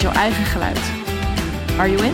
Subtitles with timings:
[0.00, 0.78] jouw eigen geluid.
[1.78, 2.12] Are you in?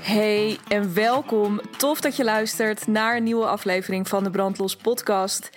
[0.00, 1.60] Hey en welkom.
[1.78, 5.50] Tof dat je luistert naar een nieuwe aflevering van de Brandlos podcast.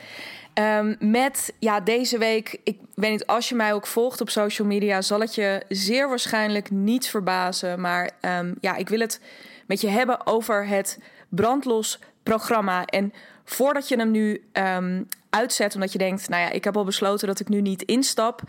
[0.54, 4.68] Um, met ja, deze week, ik weet niet, als je mij ook volgt op social
[4.68, 7.82] media, zal het je zeer waarschijnlijk niet verbazen.
[7.82, 9.22] Maar um, ja, ik wil het
[9.68, 12.86] met je hebben over het brandlos programma.
[12.86, 16.84] En voordat je hem nu um, uitzet, omdat je denkt, nou ja, ik heb al
[16.84, 18.42] besloten dat ik nu niet instap.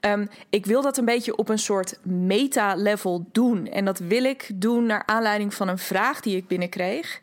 [0.00, 3.66] Um, ik wil dat een beetje op een soort meta-level doen.
[3.66, 7.20] En dat wil ik doen naar aanleiding van een vraag die ik binnenkreeg.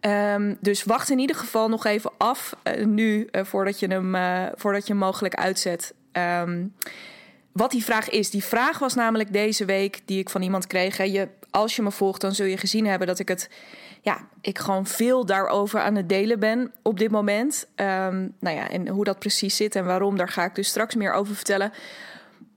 [0.00, 4.14] Um, dus wacht in ieder geval nog even af uh, nu, uh, voordat, je hem,
[4.14, 5.94] uh, voordat je hem mogelijk uitzet.
[7.52, 8.30] Wat die vraag is.
[8.30, 10.96] Die vraag was namelijk deze week die ik van iemand kreeg.
[10.96, 13.50] Je, als je me volgt, dan zul je gezien hebben dat ik het
[14.02, 17.66] ja, ik gewoon veel daarover aan het delen ben op dit moment.
[17.76, 20.94] Um, nou ja, en hoe dat precies zit en waarom, daar ga ik dus straks
[20.94, 21.72] meer over vertellen.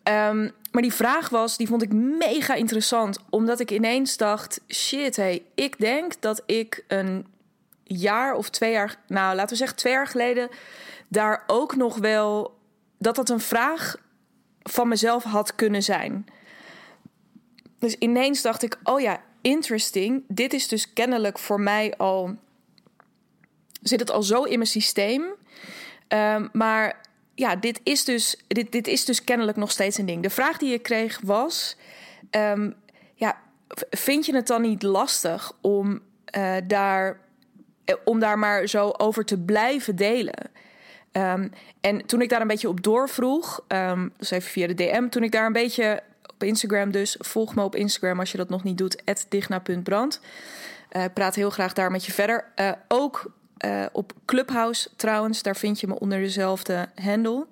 [0.03, 5.15] Um, maar die vraag was, die vond ik mega interessant, omdat ik ineens dacht: shit,
[5.15, 7.27] hey, ik denk dat ik een
[7.83, 10.49] jaar of twee jaar, nou laten we zeggen twee jaar geleden,
[11.07, 12.57] daar ook nog wel
[12.97, 13.95] dat dat een vraag
[14.63, 16.25] van mezelf had kunnen zijn.
[17.79, 20.23] Dus ineens dacht ik: oh ja, interesting.
[20.27, 22.35] Dit is dus kennelijk voor mij al.
[23.81, 25.23] Zit het al zo in mijn systeem.
[26.07, 27.01] Um, maar
[27.35, 30.23] ja, dit is, dus, dit, dit is dus kennelijk nog steeds een ding.
[30.23, 31.77] De vraag die ik kreeg was:
[32.31, 32.75] um,
[33.13, 33.37] ja,
[33.89, 36.01] vind je het dan niet lastig om,
[36.37, 37.19] uh, daar,
[37.85, 40.51] eh, om daar maar zo over te blijven delen?
[41.11, 43.65] Um, en toen ik daar een beetje op doorvroeg,
[44.17, 46.03] dus even via de DM, toen ik daar een beetje
[46.35, 47.15] op Instagram dus.
[47.19, 50.19] Volg me op Instagram als je dat nog niet doet, digna.brand.
[50.91, 52.45] Uh, praat heel graag daar met je verder.
[52.55, 53.31] Uh, ook
[53.65, 57.45] uh, op Clubhouse trouwens, daar vind je me onder dezelfde handle.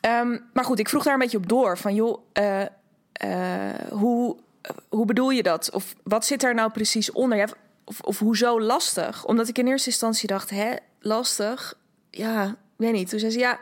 [0.00, 1.78] Um, maar goed, ik vroeg daar een beetje op door.
[1.78, 2.18] Van joh,
[3.90, 4.36] hoe,
[4.88, 5.70] hoe bedoel je dat?
[5.70, 7.38] Of wat zit daar nou precies onder?
[7.38, 7.46] Ja,
[7.84, 9.24] of, of hoezo lastig?
[9.24, 11.74] Omdat ik in eerste instantie dacht, hè, lastig?
[12.10, 13.08] Ja, weet niet.
[13.08, 13.58] Toen zei ze, ja,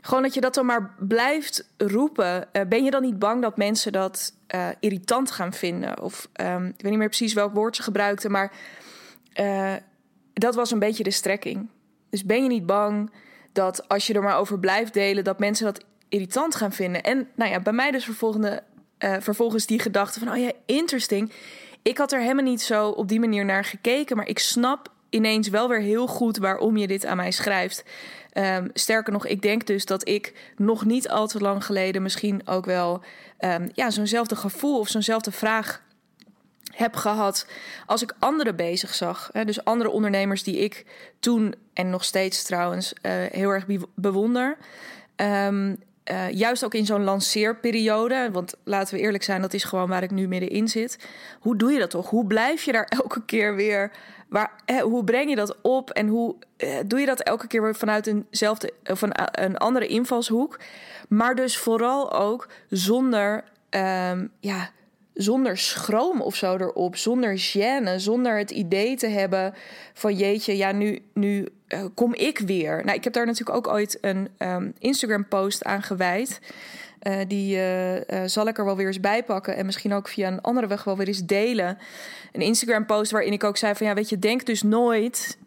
[0.00, 2.48] gewoon dat je dat dan maar blijft roepen.
[2.52, 6.02] Uh, ben je dan niet bang dat mensen dat uh, irritant gaan vinden?
[6.02, 8.52] Of um, ik weet niet meer precies welk woord ze gebruikten, maar
[9.40, 9.74] uh,
[10.32, 11.68] dat was een beetje de strekking.
[12.10, 13.12] Dus ben je niet bang
[13.52, 17.02] dat als je er maar over blijft delen, dat mensen dat irritant gaan vinden?
[17.02, 18.62] En nou ja, bij mij dus vervolgende,
[18.98, 21.32] vervolgens die gedachte van, oh ja, interesting.
[21.82, 25.48] Ik had er helemaal niet zo op die manier naar gekeken, maar ik snap ineens
[25.48, 27.84] wel weer heel goed waarom je dit aan mij schrijft.
[28.38, 32.46] Um, sterker nog, ik denk dus dat ik nog niet al te lang geleden misschien
[32.46, 33.02] ook wel
[33.40, 35.82] um, ja, zo'nzelfde gevoel of zo'nzelfde vraag
[36.72, 37.46] heb gehad
[37.86, 39.30] als ik anderen bezig zag.
[39.32, 40.84] Hè, dus andere ondernemers die ik
[41.20, 44.56] toen en nog steeds trouwens uh, heel erg bewonder.
[45.16, 45.76] Um,
[46.10, 50.02] uh, juist ook in zo'n lanceerperiode, want laten we eerlijk zijn, dat is gewoon waar
[50.02, 50.98] ik nu middenin zit.
[51.40, 52.10] Hoe doe je dat toch?
[52.10, 53.90] Hoe blijf je daar elke keer weer
[54.82, 58.72] Hoe breng je dat op en hoe eh, doe je dat elke keer vanuit eenzelfde
[58.84, 59.12] of een,
[59.44, 60.58] een andere invalshoek?
[61.08, 64.70] Maar dus vooral ook zonder, um, ja,
[65.14, 69.54] zonder schroom of zo erop, zonder gêne, zonder het idee te hebben
[69.92, 71.48] van jeetje, ja, nu, nu
[71.94, 72.84] kom ik weer.
[72.84, 76.40] Nou, ik heb daar natuurlijk ook ooit een um, Instagram-post aan gewijd.
[77.02, 79.56] Uh, die uh, uh, zal ik er wel weer eens bij pakken.
[79.56, 81.78] En misschien ook via een andere weg wel weer eens delen.
[82.32, 85.38] Een Instagram-post waarin ik ook zei: van ja, weet je, denk dus nooit.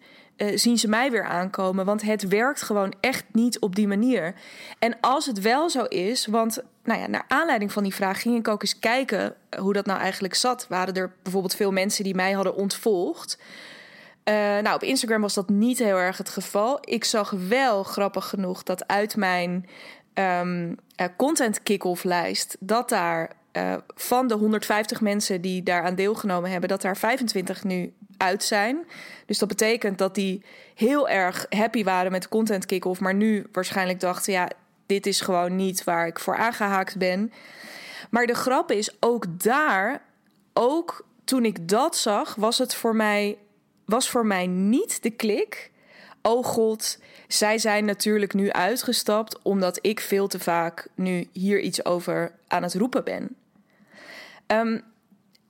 [0.56, 1.86] zien ze mij weer aankomen?
[1.86, 4.33] Want het werkt gewoon echt niet op die manier.
[4.80, 8.38] En als het wel zo is, want nou ja, naar aanleiding van die vraag ging
[8.38, 10.65] ik ook eens kijken hoe dat nou eigenlijk zat.
[10.69, 13.38] Waren er bijvoorbeeld veel mensen die mij hadden ontvolgd?
[14.25, 16.77] Uh, nou, op Instagram was dat niet heel erg het geval.
[16.81, 19.65] Ik zag wel, grappig genoeg, dat uit mijn
[20.13, 26.52] um, uh, content kick-off lijst, dat daar uh, van de 150 mensen die daaraan deelgenomen
[26.52, 28.86] hebben, dat daar 25 nu uit zijn.
[29.25, 30.44] Dus dat betekent dat die
[30.75, 34.50] heel erg happy waren met de content kick-off, maar nu waarschijnlijk dachten, ja,
[34.86, 37.31] dit is gewoon niet waar ik voor aangehaakt ben.
[38.10, 40.02] Maar de grap is, ook daar,
[40.54, 43.38] ook toen ik dat zag, was het voor mij
[43.92, 45.70] was voor mij niet de klik.
[46.21, 51.85] Oh god, zij zijn natuurlijk nu uitgestapt omdat ik veel te vaak nu hier iets
[51.85, 53.35] over aan het roepen ben.
[54.47, 54.79] Ehm,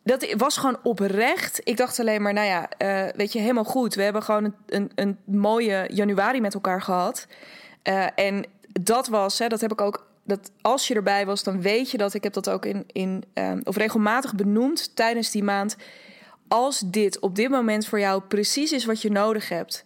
[0.03, 1.62] dat was gewoon oprecht.
[1.63, 3.95] Ik dacht alleen maar, nou ja, uh, weet je, helemaal goed.
[3.95, 7.27] We hebben gewoon een, een, een mooie januari met elkaar gehad.
[7.83, 8.45] Uh, en
[8.81, 10.09] dat was, hè, dat heb ik ook.
[10.23, 13.23] Dat als je erbij was, dan weet je dat ik heb dat ook in, in
[13.33, 15.75] um, of regelmatig benoemd tijdens die maand.
[16.47, 19.85] Als dit op dit moment voor jou precies is wat je nodig hebt.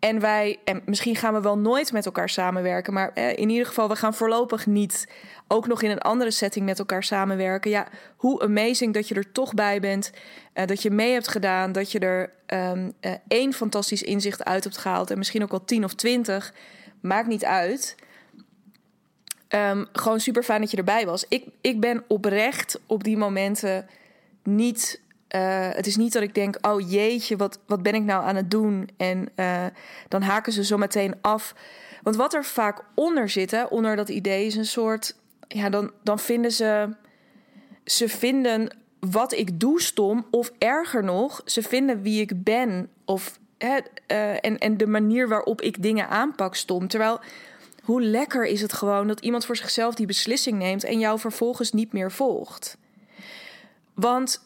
[0.00, 3.66] En wij, en misschien gaan we wel nooit met elkaar samenwerken, maar eh, in ieder
[3.66, 5.08] geval, we gaan voorlopig niet
[5.48, 7.70] ook nog in een andere setting met elkaar samenwerken.
[7.70, 7.86] Ja,
[8.16, 10.10] hoe amazing dat je er toch bij bent,
[10.54, 14.64] uh, dat je mee hebt gedaan, dat je er um, uh, één fantastisch inzicht uit
[14.64, 16.54] hebt gehaald en misschien ook wel tien of twintig,
[17.00, 17.96] maakt niet uit.
[19.48, 21.24] Um, gewoon super fijn dat je erbij was.
[21.28, 23.88] Ik, ik ben oprecht op die momenten
[24.42, 25.00] niet
[25.34, 28.36] uh, het is niet dat ik denk, oh jeetje, wat, wat ben ik nou aan
[28.36, 28.88] het doen?
[28.96, 29.66] En uh,
[30.08, 31.54] dan haken ze zo meteen af.
[32.02, 35.16] Want wat er vaak onder zit, hè, onder dat idee, is een soort.
[35.48, 36.94] Ja, dan, dan vinden ze.
[37.84, 42.88] Ze vinden wat ik doe stom, of erger nog, ze vinden wie ik ben.
[43.04, 46.88] Of, hè, uh, en, en de manier waarop ik dingen aanpak stom.
[46.88, 47.20] Terwijl,
[47.82, 51.72] hoe lekker is het gewoon dat iemand voor zichzelf die beslissing neemt en jou vervolgens
[51.72, 52.76] niet meer volgt.
[53.94, 54.42] Want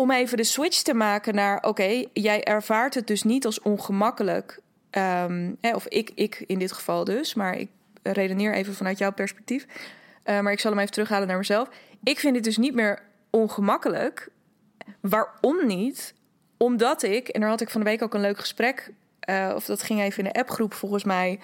[0.00, 4.60] om even de switch te maken naar: oké, jij ervaart het dus niet als ongemakkelijk.
[4.90, 7.68] Um, hè, of ik, ik in dit geval dus, maar ik
[8.02, 9.66] redeneer even vanuit jouw perspectief.
[10.24, 11.68] Uh, maar ik zal hem even terughalen naar mezelf.
[12.04, 14.28] Ik vind het dus niet meer ongemakkelijk.
[15.00, 16.14] Waarom niet?
[16.56, 18.90] Omdat ik, en daar had ik van de week ook een leuk gesprek,
[19.30, 21.40] uh, of dat ging even in de appgroep volgens mij.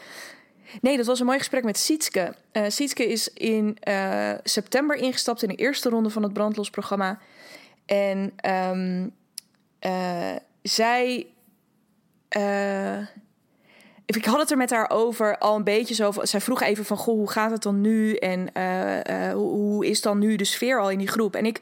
[0.81, 2.35] Nee, dat was een mooi gesprek met Sietske.
[2.53, 3.79] Uh, Sietske is in
[4.43, 7.19] september ingestapt in de eerste ronde van het brandlosprogramma.
[7.87, 9.13] En um,
[9.81, 11.27] uh, zij.
[12.37, 12.99] Uh,
[14.07, 16.13] ik had het er met haar over al een beetje zo.
[16.23, 18.15] Zij vroeg even van: Goh, hoe gaat het dan nu?
[18.15, 21.35] En uh, hoe, hoe is dan nu de sfeer al in die groep?
[21.35, 21.61] En ik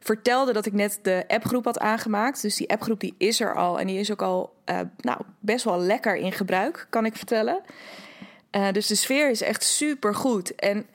[0.00, 2.42] vertelde dat ik net de appgroep had aangemaakt.
[2.42, 3.80] Dus die appgroep die is er al.
[3.80, 4.54] En die is ook al
[4.96, 7.60] nou, best wel lekker in gebruik, kan ik vertellen.
[8.72, 10.54] dus de sfeer is echt super goed.
[10.54, 10.86] En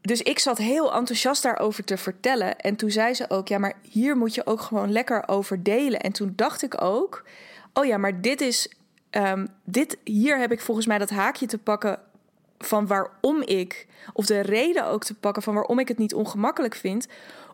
[0.00, 2.58] dus ik zat heel enthousiast daarover te vertellen.
[2.58, 6.00] En toen zei ze ook: Ja, maar hier moet je ook gewoon lekker over delen.
[6.00, 7.24] En toen dacht ik ook:
[7.72, 8.72] Oh ja, maar dit is.
[9.10, 11.98] Um, dit, hier heb ik volgens mij dat haakje te pakken
[12.58, 13.86] van waarom ik.
[14.12, 17.06] Of de reden ook te pakken van waarom ik het niet ongemakkelijk vind.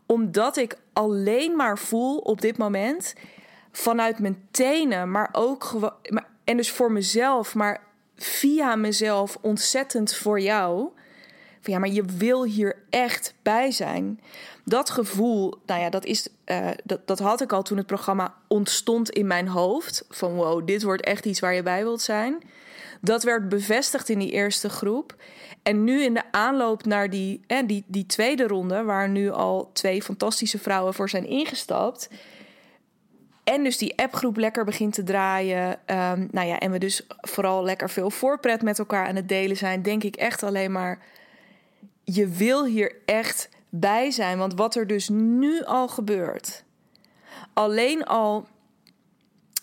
[0.06, 3.14] Omdat ik alleen maar voel op dit moment.
[3.72, 5.92] Vanuit mijn tenen, maar ook gewoon.
[6.44, 7.80] En dus voor mezelf, maar
[8.16, 10.90] via mezelf ontzettend voor jou
[11.66, 14.20] ja, maar je wil hier echt bij zijn.
[14.64, 18.34] Dat gevoel, nou ja, dat, is, uh, dat, dat had ik al toen het programma
[18.46, 20.04] ontstond in mijn hoofd.
[20.08, 22.42] Van wow, dit wordt echt iets waar je bij wilt zijn.
[23.00, 25.14] Dat werd bevestigd in die eerste groep.
[25.62, 29.70] En nu in de aanloop naar die, eh, die, die tweede ronde, waar nu al
[29.72, 32.08] twee fantastische vrouwen voor zijn ingestapt.
[33.44, 35.70] En dus die appgroep lekker begint te draaien.
[35.70, 39.56] Um, nou ja, en we dus vooral lekker veel voorpret met elkaar aan het delen
[39.56, 39.82] zijn.
[39.82, 40.98] Denk ik echt alleen maar
[42.14, 44.38] je wil hier echt bij zijn.
[44.38, 46.64] Want wat er dus nu al gebeurt.
[47.52, 48.46] Alleen al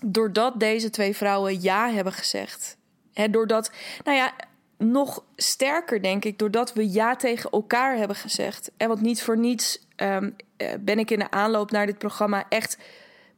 [0.05, 2.77] doordat deze twee vrouwen ja hebben gezegd.
[3.13, 3.71] Hè, doordat,
[4.03, 4.33] nou ja,
[4.77, 8.71] nog sterker denk ik, doordat we ja tegen elkaar hebben gezegd.
[8.77, 10.35] En wat niet voor niets um,
[10.79, 12.77] ben ik in de aanloop naar dit programma echt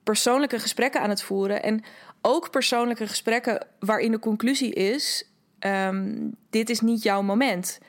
[0.04, 1.64] persoonlijke gesprekken aan het voeren.
[1.64, 1.84] En
[2.22, 7.80] ook persoonlijke gesprekken waarin de conclusie is: um, dit is niet jouw moment.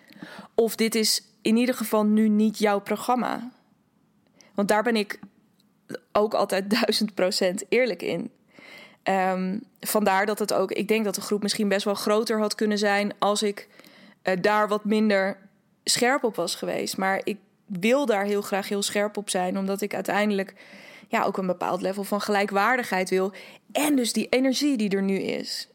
[0.54, 3.50] Of dit is in ieder geval nu niet jouw programma.
[4.54, 5.18] Want daar ben ik
[6.12, 8.30] ook altijd duizend procent eerlijk in.
[9.02, 12.54] Um, vandaar dat het ook, ik denk dat de groep misschien best wel groter had
[12.54, 13.68] kunnen zijn als ik
[14.22, 15.38] uh, daar wat minder
[15.84, 16.96] scherp op was geweest.
[16.96, 20.54] Maar ik wil daar heel graag heel scherp op zijn, omdat ik uiteindelijk
[21.08, 23.32] ja, ook een bepaald level van gelijkwaardigheid wil.
[23.72, 25.68] En dus die energie die er nu is.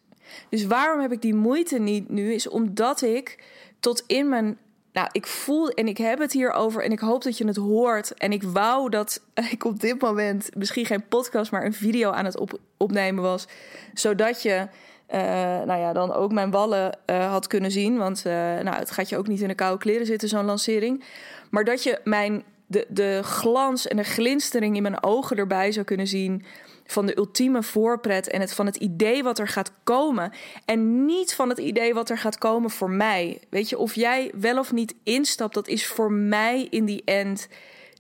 [0.50, 2.34] Dus waarom heb ik die moeite niet nu?
[2.34, 3.44] Is omdat ik
[3.82, 4.58] tot in mijn.
[4.94, 8.14] Nou, ik voel en ik heb het hierover en ik hoop dat je het hoort.
[8.14, 9.22] En ik wou dat
[9.52, 13.48] ik op dit moment misschien geen podcast, maar een video aan het op, opnemen was.
[13.94, 14.68] Zodat je,
[15.14, 15.18] uh,
[15.66, 17.98] nou ja, dan ook mijn wallen uh, had kunnen zien.
[17.98, 21.04] Want uh, nou, het gaat je ook niet in de koude kleren zitten, zo'n lancering.
[21.50, 25.86] Maar dat je mijn, de, de glans en de glinstering in mijn ogen erbij zou
[25.86, 26.46] kunnen zien
[26.92, 30.32] van de ultieme voorpret en het van het idee wat er gaat komen.
[30.66, 33.42] En niet van het idee wat er gaat komen voor mij.
[33.50, 37.48] Weet je, of jij wel of niet instapt, dat is voor mij in die end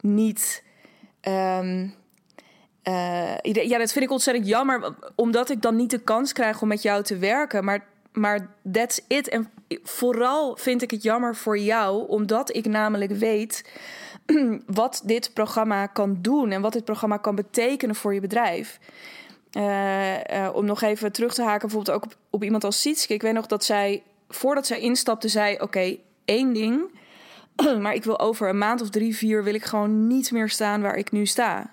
[0.01, 0.63] niet.
[1.21, 1.93] Um,
[2.81, 6.67] eh, ja, dat vind ik ontzettend jammer, omdat ik dan niet de kans krijg om
[6.67, 7.63] met jou te werken.
[7.63, 9.29] Maar, maar that's it.
[9.29, 9.49] En
[9.83, 13.63] vooral vind ik het jammer voor jou, omdat ik namelijk weet
[14.65, 18.79] wat dit programma kan doen en wat dit programma kan betekenen voor je bedrijf.
[19.57, 23.13] Uh, om nog even terug te haken, bijvoorbeeld ook op, op iemand als Sietske.
[23.13, 26.99] Ik weet nog dat zij, voordat zij instapte, zei: Oké, één ding.
[27.81, 30.81] maar ik wil over een maand of drie, vier, wil ik gewoon niet meer staan
[30.81, 31.69] waar ik nu sta.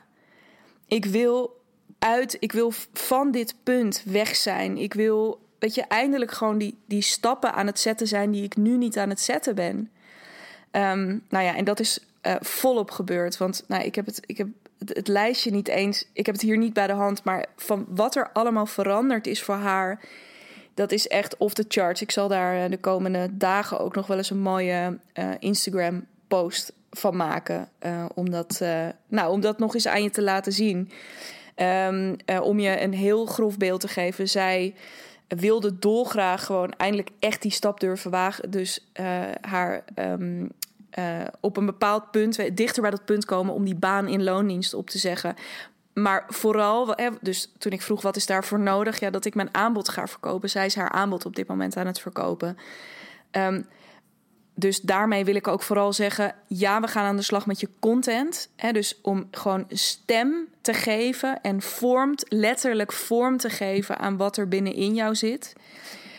[0.86, 1.60] Ik wil
[1.98, 4.76] uit, ik wil van dit punt weg zijn.
[4.76, 8.56] Ik wil, weet je, eindelijk gewoon die, die stappen aan het zetten zijn die ik
[8.56, 9.90] nu niet aan het zetten ben.
[10.72, 13.36] Um, nou ja, en dat is uh, volop gebeurd.
[13.36, 14.48] Want nou, ik heb, het, ik heb
[14.86, 16.08] het, lijstje niet eens.
[16.12, 17.24] Ik heb het hier niet bij de hand.
[17.24, 20.04] Maar van wat er allemaal veranderd is voor haar.
[20.74, 22.02] Dat is echt off the charts.
[22.02, 26.06] Ik zal daar eh, de komende dagen ook nog wel eens een mooie uh, Instagram
[26.28, 27.68] post van maken.
[28.14, 28.62] Om, dat,
[29.08, 30.90] nou, om dat nog eens aan je te laten zien.
[31.56, 34.28] Um, om je een heel grof beeld te geven.
[34.28, 34.74] Zij
[35.28, 38.50] wilde dolgraag gewoon eindelijk echt die stap durven wagen.
[38.50, 38.90] Dus
[39.40, 40.50] haar um,
[40.98, 44.74] uh, op een bepaald punt, dichter bij dat punt komen om die baan in loondienst
[44.74, 45.34] op te zeggen.
[45.94, 49.88] Maar vooral, dus toen ik vroeg wat is daarvoor nodig, ja, dat ik mijn aanbod
[49.88, 50.50] ga verkopen.
[50.50, 52.58] Zij is haar aanbod op dit moment aan het verkopen.
[53.32, 53.66] Um,
[54.58, 57.68] dus daarmee wil ik ook vooral zeggen: ja, we gaan aan de slag met je
[57.78, 58.48] content.
[58.56, 64.36] Hè, dus om gewoon stem te geven en vormt, letterlijk vorm te geven aan wat
[64.36, 65.52] er binnenin jou zit.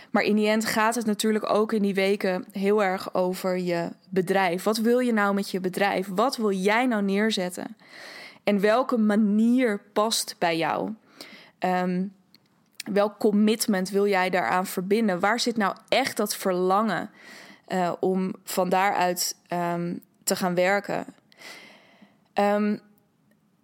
[0.09, 3.89] Maar in die end gaat het natuurlijk ook in die weken heel erg over je
[4.09, 4.63] bedrijf.
[4.63, 6.07] Wat wil je nou met je bedrijf?
[6.07, 7.77] Wat wil jij nou neerzetten?
[8.43, 10.93] En welke manier past bij jou?
[11.59, 12.13] Um,
[12.93, 15.19] welk commitment wil jij daaraan verbinden?
[15.19, 17.09] Waar zit nou echt dat verlangen
[17.67, 21.05] uh, om van daaruit um, te gaan werken?
[22.33, 22.79] Um,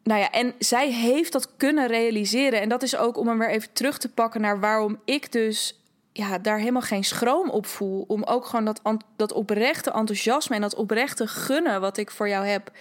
[0.03, 2.61] nou ja, en zij heeft dat kunnen realiseren.
[2.61, 5.79] En dat is ook om hem weer even terug te pakken naar waarom ik dus
[6.17, 8.05] ja, daar helemaal geen schroom op voel.
[8.07, 8.81] Om ook gewoon dat,
[9.15, 12.71] dat oprechte enthousiasme en dat oprechte gunnen wat ik voor jou heb,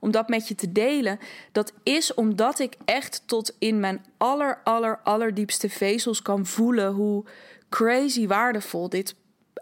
[0.00, 1.18] om dat met je te delen.
[1.52, 7.24] Dat is omdat ik echt tot in mijn aller, aller, allerdiepste vezels kan voelen hoe
[7.68, 9.14] crazy waardevol dit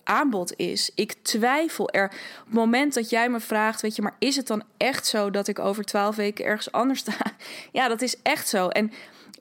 [0.04, 0.90] aanbod is.
[0.94, 2.04] Ik twijfel er.
[2.40, 5.30] Op het moment dat jij me vraagt, weet je, maar is het dan echt zo
[5.30, 7.16] dat ik over twaalf weken ergens anders sta?
[7.72, 8.68] Ja, dat is echt zo.
[8.68, 8.92] En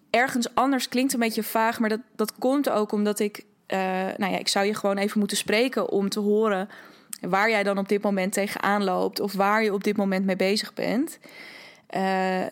[0.10, 3.80] ergens anders klinkt een beetje vaag, maar dat, dat komt ook omdat ik uh,
[4.18, 6.70] nou ja, ik zou je gewoon even moeten spreken om te horen
[7.22, 10.36] waar jij dan op dit moment tegenaan loopt of waar je op dit moment mee
[10.36, 11.20] bezig bent.
[11.96, 12.46] Uh,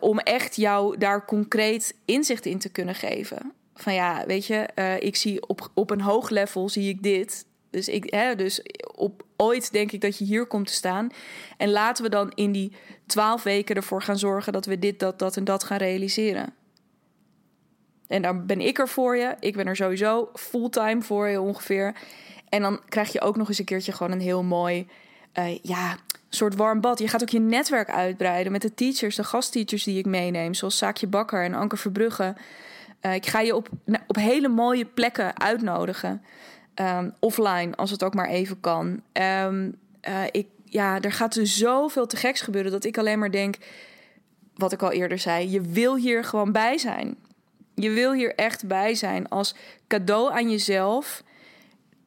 [0.00, 3.52] om echt jou daar concreet inzicht in te kunnen geven.
[3.74, 4.68] Van ja, weet je,
[5.00, 7.46] ik zie op, op een hoog level zie ik dit.
[7.70, 8.62] Dus, ik, hè, dus
[8.94, 11.08] op ooit denk ik dat je hier komt te staan.
[11.56, 12.72] En laten we dan in die
[13.06, 16.54] twaalf weken ervoor gaan zorgen dat we dit, dat, dat en dat gaan realiseren.
[18.08, 19.34] En dan ben ik er voor je.
[19.40, 21.94] Ik ben er sowieso fulltime voor je ongeveer.
[22.48, 24.88] En dan krijg je ook nog eens een keertje gewoon een heel mooi,
[25.38, 25.96] uh, ja,
[26.28, 26.98] soort warm bad.
[26.98, 30.76] Je gaat ook je netwerk uitbreiden met de teachers, de gastteachers die ik meeneem, zoals
[30.76, 32.34] Saakje Bakker en Anker Verbrugge.
[33.02, 33.68] Uh, ik ga je op,
[34.06, 36.22] op hele mooie plekken uitnodigen.
[36.80, 39.02] Um, offline, als het ook maar even kan.
[39.12, 39.74] Um,
[40.08, 43.56] uh, ik, ja, er gaat er zoveel te geks gebeuren dat ik alleen maar denk,
[44.54, 47.16] wat ik al eerder zei, je wil hier gewoon bij zijn.
[47.78, 49.54] Je wil hier echt bij zijn als
[49.86, 51.22] cadeau aan jezelf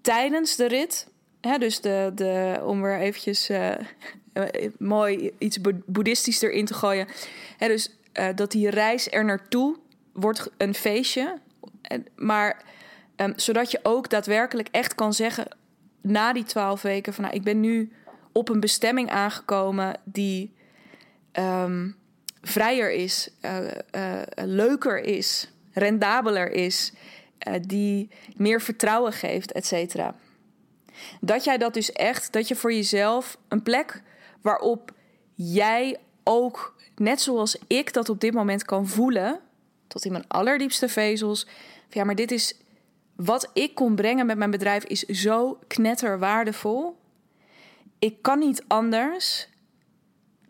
[0.02, 1.08] tijdens de rit.
[1.42, 3.76] Hè, dus de, de, om weer eventjes uh,
[4.78, 7.08] mooi iets boeddhistisch erin te gooien.
[7.58, 9.78] Hè, dus uh, dat die reis er naartoe
[10.14, 11.40] wordt een feestje.
[12.16, 12.62] Maar
[13.16, 15.58] um, zodat je ook daadwerkelijk echt kan zeggen
[16.02, 17.92] na die twaalf weken van nou, ik ben nu
[18.32, 20.54] op een bestemming aangekomen die
[21.34, 21.96] um,
[22.42, 26.94] vrijer is, uh, leuker is, rendabeler is,
[27.48, 30.16] uh, die meer vertrouwen geeft, et cetera.
[31.22, 34.02] Dat jij dat dus echt, dat je voor jezelf een plek
[34.42, 34.92] waarop
[35.34, 39.40] jij ook, net zoals ik dat op dit moment kan voelen,
[39.88, 41.48] tot in mijn allerdiepste vezels,
[41.90, 42.58] ja, maar dit is
[43.16, 46.98] wat ik kon brengen met mijn bedrijf is zo knetterwaardevol.
[48.00, 49.49] Ik kan niet anders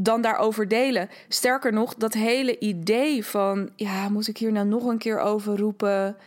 [0.02, 1.10] dan daarover delen.
[1.28, 5.58] Sterker nog, dat hele idee van, ja, moet ik hier nou nog een keer over
[5.58, 6.18] roepen?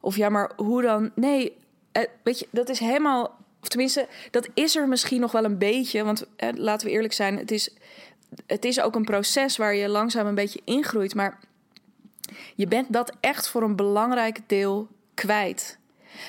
[0.00, 1.10] Of ja, maar hoe dan?
[1.14, 1.56] Nee,
[1.92, 5.58] eh, weet je, dat is helemaal, of tenminste, dat is er misschien nog wel een
[5.58, 6.04] beetje.
[6.04, 7.70] Want eh, laten we eerlijk zijn, het is,
[8.46, 11.14] het is ook een proces waar je langzaam een beetje ingroeit.
[11.14, 11.38] Maar
[12.54, 15.78] je bent dat echt voor een belangrijk deel kwijt.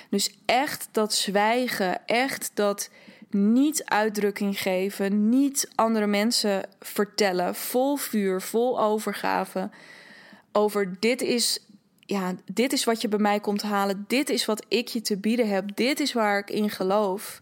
[0.09, 2.89] Dus echt dat zwijgen, echt dat
[3.33, 9.69] niet uitdrukking geven, niet andere mensen vertellen, vol vuur, vol overgave.
[10.51, 11.65] over dit is,
[11.99, 14.05] ja, dit is wat je bij mij komt halen.
[14.07, 15.75] Dit is wat ik je te bieden heb.
[15.75, 17.41] Dit is waar ik in geloof.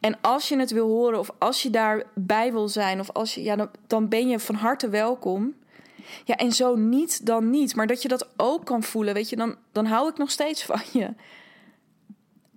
[0.00, 3.42] En als je het wil horen of als je daarbij wil zijn of als je,
[3.42, 5.54] ja, dan, dan ben je van harte welkom.
[6.24, 7.74] Ja, en zo niet, dan niet.
[7.74, 10.64] Maar dat je dat ook kan voelen, weet je, dan, dan hou ik nog steeds
[10.64, 11.10] van je.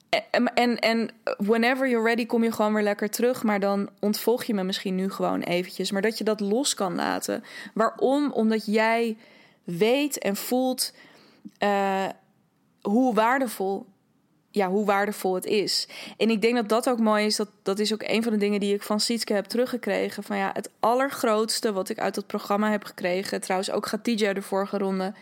[0.10, 3.44] En, en, en whenever you're ready kom je gewoon weer lekker terug.
[3.44, 5.92] Maar dan ontvolg je me misschien nu gewoon eventjes.
[5.92, 7.44] Maar dat je dat los kan laten.
[7.74, 8.32] Waarom?
[8.32, 9.18] Omdat jij
[9.64, 10.94] weet en voelt
[11.64, 12.06] uh,
[12.82, 13.86] hoe waardevol
[14.58, 15.88] ja, hoe waardevol het is.
[16.18, 17.36] En ik denk dat dat ook mooi is.
[17.36, 20.24] Dat, dat is ook een van de dingen die ik van Sietske heb teruggekregen.
[20.24, 23.42] Van ja, het allergrootste wat ik uit dat programma heb gekregen.
[23.42, 25.14] Trouwens, ook Gatija de vorige ronde.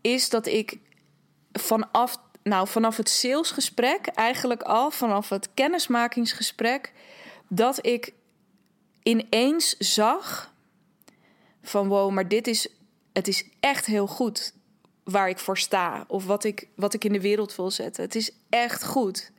[0.00, 0.78] Is dat ik
[1.52, 6.92] vanaf, nou, vanaf het salesgesprek, eigenlijk al vanaf het kennismakingsgesprek,
[7.48, 8.12] dat ik
[9.02, 10.52] ineens zag
[11.62, 12.68] van wow, maar dit is,
[13.12, 14.54] het is echt heel goed
[15.04, 18.04] waar ik voor sta of wat ik, wat ik in de wereld wil zetten.
[18.04, 19.30] Het is echt goed.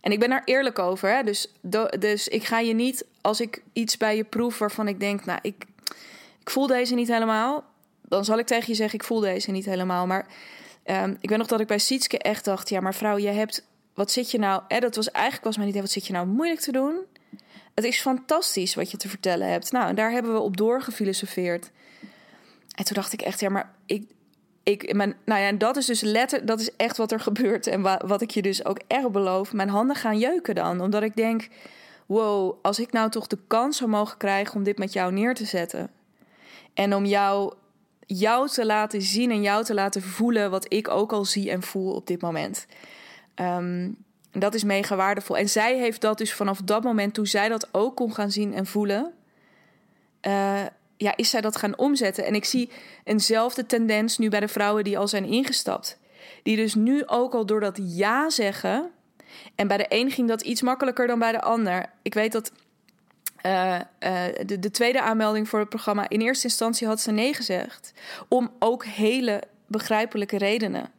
[0.00, 1.10] En ik ben daar eerlijk over.
[1.10, 1.22] Hè?
[1.22, 1.52] Dus,
[1.98, 5.38] dus ik ga je niet, als ik iets bij je proef waarvan ik denk, nou,
[5.42, 5.64] ik,
[6.40, 7.64] ik voel deze niet helemaal,
[8.02, 10.06] dan zal ik tegen je zeggen, ik voel deze niet helemaal.
[10.06, 10.26] Maar
[10.84, 13.66] um, ik weet nog dat ik bij Sietske echt dacht, ja, maar vrouw, je hebt,
[13.94, 16.26] wat zit je nou, hè, dat was eigenlijk was mijn idee, wat zit je nou
[16.26, 16.98] moeilijk te doen?
[17.74, 19.72] Het is fantastisch wat je te vertellen hebt.
[19.72, 21.70] Nou, en daar hebben we op doorgefilosofeerd.
[22.74, 24.04] En toen dacht ik echt, ja, maar ik,
[24.62, 27.66] ik, mijn, nou ja, en dat is dus letter, dat is echt wat er gebeurt.
[27.66, 29.52] En wa, wat ik je dus ook echt beloof.
[29.52, 30.80] Mijn handen gaan jeuken dan.
[30.80, 31.48] Omdat ik denk:
[32.06, 35.34] wow, als ik nou toch de kans zou mogen krijgen om dit met jou neer
[35.34, 35.90] te zetten.
[36.74, 37.54] En om jou,
[38.06, 41.62] jou te laten zien en jou te laten voelen wat ik ook al zie en
[41.62, 42.66] voel op dit moment.
[43.34, 43.96] Um,
[44.34, 45.36] dat is mega waardevol.
[45.36, 48.54] En zij heeft dat dus vanaf dat moment, toen zij dat ook kon gaan zien
[48.54, 49.12] en voelen.
[50.22, 50.62] Uh,
[50.96, 52.24] ja, is zij dat gaan omzetten.
[52.24, 52.70] En ik zie
[53.04, 55.98] eenzelfde tendens nu bij de vrouwen die al zijn ingestapt.
[56.42, 58.90] Die dus nu ook al door dat ja zeggen.
[59.54, 61.90] En bij de een ging dat iets makkelijker dan bij de ander.
[62.02, 62.52] Ik weet dat
[63.46, 67.34] uh, uh, de, de, tweede aanmelding voor het programma in eerste instantie had ze nee
[67.34, 67.92] gezegd.
[68.28, 70.90] Om ook hele begrijpelijke redenen.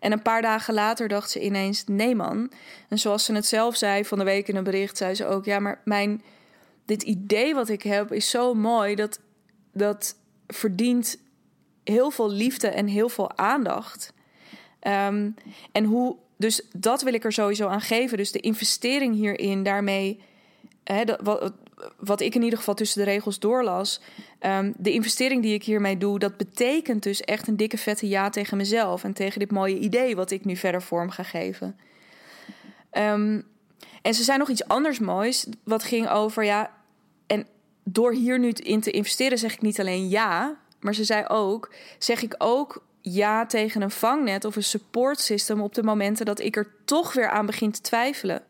[0.00, 2.50] En een paar dagen later dacht ze ineens: nee, man.
[2.88, 5.44] En zoals ze het zelf zei van de week in een bericht, zei ze ook:
[5.44, 6.22] ja, maar mijn.
[6.86, 9.20] Dit idee wat ik heb is zo mooi dat
[9.72, 11.18] dat verdient
[11.84, 14.12] heel veel liefde en heel veel aandacht.
[14.80, 15.34] Um,
[15.72, 18.16] en hoe, dus dat wil ik er sowieso aan geven.
[18.16, 20.20] Dus de investering hierin, daarmee,
[20.84, 21.52] hè, dat, wat,
[21.98, 24.00] wat ik in ieder geval tussen de regels doorlas,
[24.40, 28.30] um, de investering die ik hiermee doe, dat betekent dus echt een dikke vette ja
[28.30, 31.78] tegen mezelf en tegen dit mooie idee wat ik nu verder vorm ga geven.
[32.92, 33.46] Um,
[34.02, 36.70] en ze zei nog iets anders moois, wat ging over ja,
[37.26, 37.46] en
[37.84, 41.72] door hier nu in te investeren zeg ik niet alleen ja, maar ze zei ook,
[41.98, 46.40] zeg ik ook ja tegen een vangnet of een support system op de momenten dat
[46.40, 48.42] ik er toch weer aan begin te twijfelen.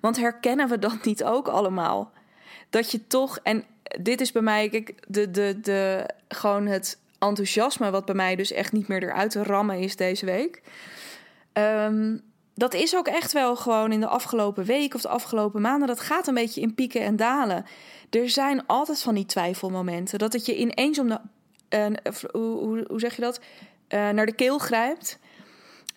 [0.00, 2.12] Want herkennen we dat niet ook allemaal?
[2.70, 3.64] Dat je toch, en
[4.00, 8.52] dit is bij mij, kijk, de, de, de, gewoon het enthousiasme wat bij mij dus
[8.52, 10.62] echt niet meer eruit te rammen is deze week.
[11.52, 12.22] Um,
[12.54, 15.88] dat is ook echt wel gewoon in de afgelopen week of de afgelopen maanden.
[15.88, 17.64] Dat gaat een beetje in pieken en dalen.
[18.10, 20.18] Er zijn altijd van die twijfelmomenten.
[20.18, 21.20] Dat het je ineens om de.
[21.70, 21.86] Uh,
[22.32, 23.40] hoe, hoe, zeg je dat?
[23.88, 25.18] Uh, naar de keel grijpt.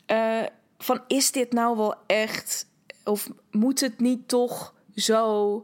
[0.07, 0.43] Uh,
[0.77, 2.67] van is dit nou wel echt.
[3.03, 5.63] Of moet het niet toch zo.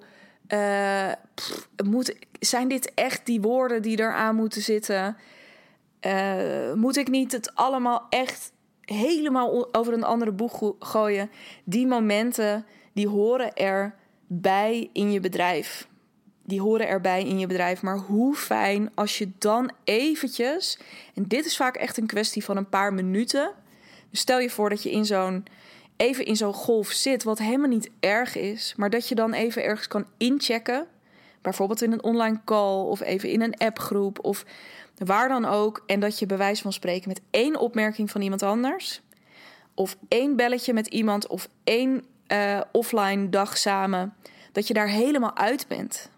[1.36, 5.18] Pff, moet, zijn dit echt die woorden die eraan moeten zitten?
[6.76, 8.52] moet ik niet het allemaal echt
[8.90, 11.30] helemaal over een andere boeg gooien.
[11.64, 15.88] Die momenten, die horen erbij in je bedrijf.
[16.44, 17.82] Die horen erbij in je bedrijf.
[17.82, 20.80] Maar hoe fijn als je dan eventjes...
[21.16, 23.52] En dit is vaak echt een kwestie van een paar minuten.
[24.10, 25.46] Dus stel je voor dat je in zo'n
[26.00, 29.64] even in zo'n golf zit, wat helemaal niet erg is, maar dat je dan even
[29.64, 30.88] ergens kan inchecken,
[31.42, 34.46] bijvoorbeeld in een online call of even in een appgroep of
[34.98, 35.84] waar dan ook.
[35.86, 39.02] En dat je bij wijze van spreken met één opmerking van iemand anders.
[39.74, 44.14] Of één belletje met iemand of één uh, offline dag samen.
[44.52, 46.10] Dat je daar helemaal uit bent.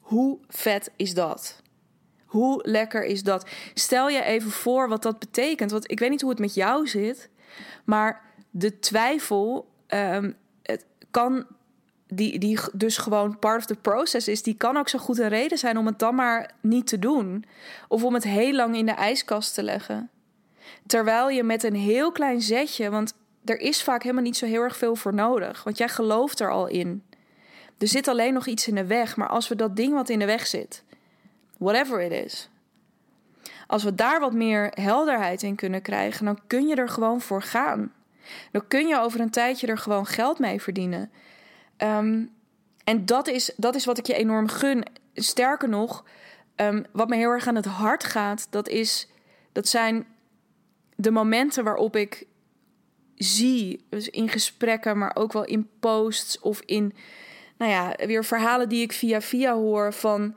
[0.00, 1.62] Hoe vet is dat?
[2.24, 3.46] Hoe lekker is dat?
[3.74, 5.70] Stel je even voor wat dat betekent.
[5.70, 7.29] Want ik weet niet hoe het met jou zit.
[7.84, 11.46] Maar de twijfel um, het kan
[12.06, 15.28] die, die dus gewoon part of the process is, die kan ook zo goed een
[15.28, 17.44] reden zijn om het dan maar niet te doen.
[17.88, 20.10] Of om het heel lang in de ijskast te leggen.
[20.86, 24.62] Terwijl je met een heel klein zetje, want er is vaak helemaal niet zo heel
[24.62, 27.04] erg veel voor nodig, want jij gelooft er al in.
[27.78, 30.18] Er zit alleen nog iets in de weg, maar als we dat ding wat in
[30.18, 30.84] de weg zit,
[31.58, 32.48] whatever it is,
[33.70, 37.42] Als we daar wat meer helderheid in kunnen krijgen, dan kun je er gewoon voor
[37.42, 37.92] gaan.
[38.52, 41.10] Dan kun je over een tijdje er gewoon geld mee verdienen.
[41.76, 42.24] Ehm,
[42.84, 44.84] en dat is, dat is wat ik je enorm gun.
[45.14, 46.04] Sterker nog,
[46.54, 49.08] ehm, wat me heel erg aan het hart gaat, dat, is,
[49.52, 50.06] dat zijn
[50.96, 52.26] de momenten waarop ik
[53.14, 56.94] zie, dus in gesprekken, maar ook wel in posts of in,
[57.58, 60.36] nou ja, weer verhalen die ik via via hoor van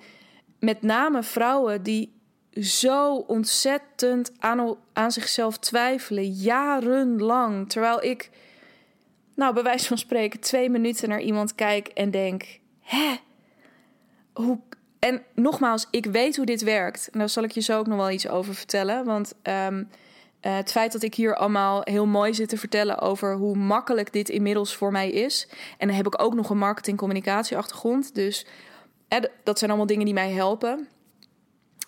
[0.60, 2.12] met name vrouwen die
[2.62, 7.70] zo ontzettend aan, aan zichzelf twijfelen, jarenlang.
[7.70, 8.30] Terwijl ik,
[9.36, 13.16] nou, bij wijze van spreken, twee minuten naar iemand kijk en denk: hè?
[14.34, 14.60] Hoe.
[15.00, 17.10] En nogmaals, ik weet hoe dit werkt.
[17.12, 19.06] En daar zal ik je zo ook nog wel iets over vertellen.
[19.06, 19.89] Want um,
[20.42, 24.13] uh, het feit dat ik hier allemaal heel mooi zit te vertellen over hoe makkelijk
[24.13, 25.48] dit inmiddels voor mij is.
[25.78, 28.16] En dan heb ik ook nog een marketing-communicatie-achtergrond.
[28.16, 28.46] Dus
[29.08, 30.88] eh, dat zijn allemaal dingen die mij helpen.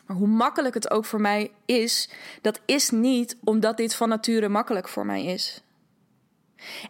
[0.06, 2.10] Maar hoe makkelijk het ook voor mij is,
[2.42, 5.64] dat is niet omdat dit van nature makkelijk voor mij is.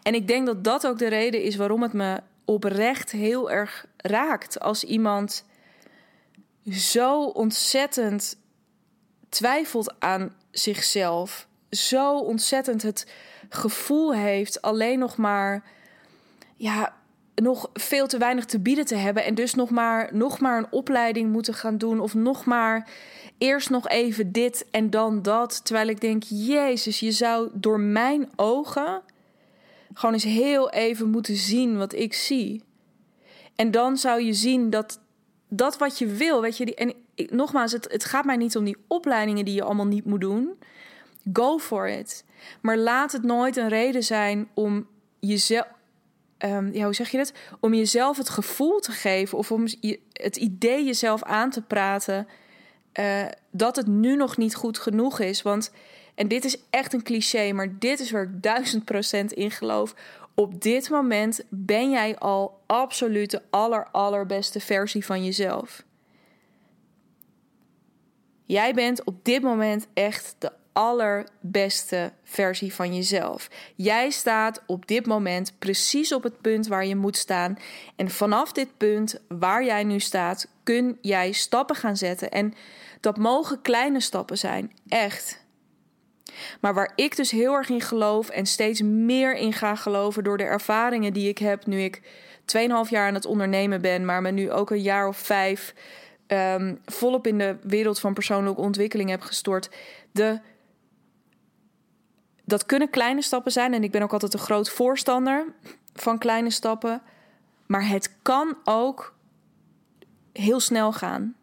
[0.02, 3.86] En ik denk dat dat ook de reden is waarom het me oprecht heel erg
[3.96, 5.44] raakt als iemand
[6.70, 8.36] zo ontzettend
[9.28, 13.06] twijfelt aan zichzelf, zo ontzettend het
[13.48, 15.64] gevoel heeft alleen nog maar
[16.56, 16.95] ja,
[17.42, 20.72] nog veel te weinig te bieden te hebben en dus nog maar, nog maar een
[20.72, 22.88] opleiding moeten gaan doen of nog maar
[23.38, 25.64] eerst nog even dit en dan dat.
[25.64, 29.02] Terwijl ik denk, Jezus, je zou door mijn ogen
[29.94, 32.62] gewoon eens heel even moeten zien wat ik zie.
[33.54, 35.00] En dan zou je zien dat
[35.48, 38.56] dat wat je wil, weet je, die, en ik, nogmaals, het, het gaat mij niet
[38.56, 40.58] om die opleidingen die je allemaal niet moet doen.
[41.32, 42.24] Go for it.
[42.60, 44.86] Maar laat het nooit een reden zijn om
[45.18, 45.66] jezelf,
[46.38, 47.32] um, ja, hoe zeg je dat?
[47.60, 49.66] Om jezelf het gevoel te geven of om
[50.12, 52.28] het idee jezelf aan te praten
[53.00, 55.42] uh, dat het nu nog niet goed genoeg is.
[55.42, 55.72] Want,
[56.14, 59.94] en dit is echt een cliché, maar dit is waar ik duizend procent in geloof.
[60.34, 65.84] Op dit moment ben jij al absoluut de aller, allerbeste versie van jezelf.
[68.44, 73.50] Jij bent op dit moment echt de allerbeste versie van jezelf.
[73.74, 77.58] Jij staat op dit moment precies op het punt waar je moet staan.
[77.96, 82.30] En vanaf dit punt waar jij nu staat, kun jij stappen gaan zetten.
[82.30, 82.54] En
[83.00, 85.44] dat mogen kleine stappen zijn, echt.
[86.60, 90.36] Maar waar ik dus heel erg in geloof en steeds meer in ga geloven door
[90.36, 92.02] de ervaringen die ik heb nu ik
[92.56, 95.74] 2,5 jaar aan het ondernemen ben, maar me nu ook een jaar of vijf
[96.26, 99.70] um, volop in de wereld van persoonlijke ontwikkeling heb gestort.
[100.12, 100.40] De
[102.46, 103.74] dat kunnen kleine stappen zijn.
[103.74, 105.46] En ik ben ook altijd een groot voorstander
[105.94, 107.02] van kleine stappen.
[107.66, 109.14] Maar het kan ook
[110.32, 111.36] heel snel gaan.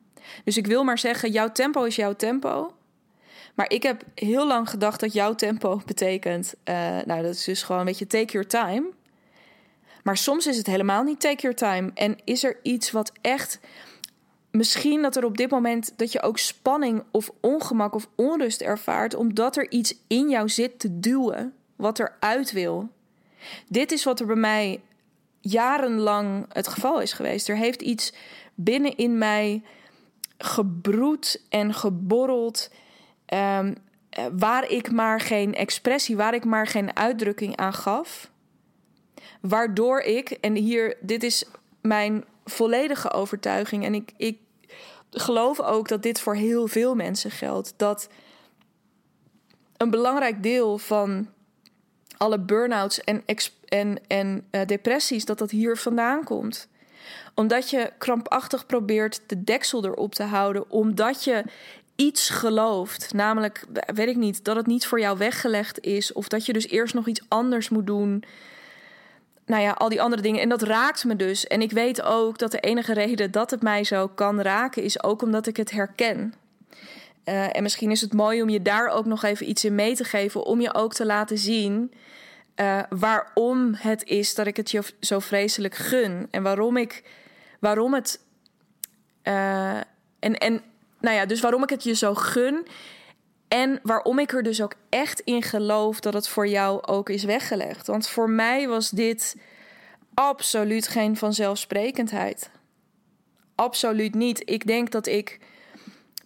[0.43, 2.75] Dus ik wil maar zeggen, jouw tempo is jouw tempo.
[3.53, 6.53] Maar ik heb heel lang gedacht dat jouw tempo betekent...
[6.69, 8.83] Uh, nou, dat is dus gewoon, weet je, take your time.
[10.03, 11.91] Maar soms is het helemaal niet take your time.
[11.93, 13.59] En is er iets wat echt
[14.53, 19.15] misschien dat er op dit moment dat je ook spanning of ongemak of onrust ervaart,
[19.15, 22.89] omdat er iets in jou zit te duwen wat eruit wil.
[23.67, 24.81] Dit is wat er bij mij
[25.39, 27.49] jarenlang het geval is geweest.
[27.49, 28.13] Er heeft iets
[28.55, 29.61] binnen in mij
[30.37, 32.71] gebroed en geborreld.
[33.33, 33.75] Um,
[34.37, 38.31] waar ik maar geen expressie, waar ik maar geen uitdrukking aan gaf.
[39.41, 41.45] Waardoor ik, en hier, dit is
[41.81, 43.85] mijn volledige overtuiging.
[43.85, 44.37] En ik, ik
[45.09, 47.73] geloof ook dat dit voor heel veel mensen geldt.
[47.77, 48.09] Dat
[49.77, 51.27] een belangrijk deel van
[52.17, 53.23] alle burn-outs en,
[53.67, 56.67] en, en uh, depressies, dat dat hier vandaan komt.
[57.35, 61.43] Omdat je krampachtig probeert de deksel erop te houden, omdat je
[61.95, 66.45] iets gelooft, namelijk, weet ik niet, dat het niet voor jou weggelegd is, of dat
[66.45, 68.23] je dus eerst nog iets anders moet doen
[69.45, 70.41] nou ja, al die andere dingen.
[70.41, 71.47] En dat raakt me dus.
[71.47, 75.03] En ik weet ook dat de enige reden dat het mij zo kan raken, is
[75.03, 76.33] ook omdat ik het herken.
[77.25, 79.95] Uh, en misschien is het mooi om je daar ook nog even iets in mee
[79.95, 81.93] te geven, om je ook te laten zien
[82.55, 86.27] uh, waarom het is dat ik het je zo vreselijk gun.
[86.31, 87.03] En waarom ik,
[87.59, 88.19] waarom het,
[89.23, 89.77] uh,
[90.19, 90.61] en, en
[90.99, 92.67] nou ja, dus waarom ik het je zo gun.
[93.53, 97.23] En waarom ik er dus ook echt in geloof dat het voor jou ook is
[97.23, 97.87] weggelegd.
[97.87, 99.37] Want voor mij was dit
[100.13, 102.49] absoluut geen vanzelfsprekendheid.
[103.55, 104.49] Absoluut niet.
[104.49, 105.39] Ik denk dat ik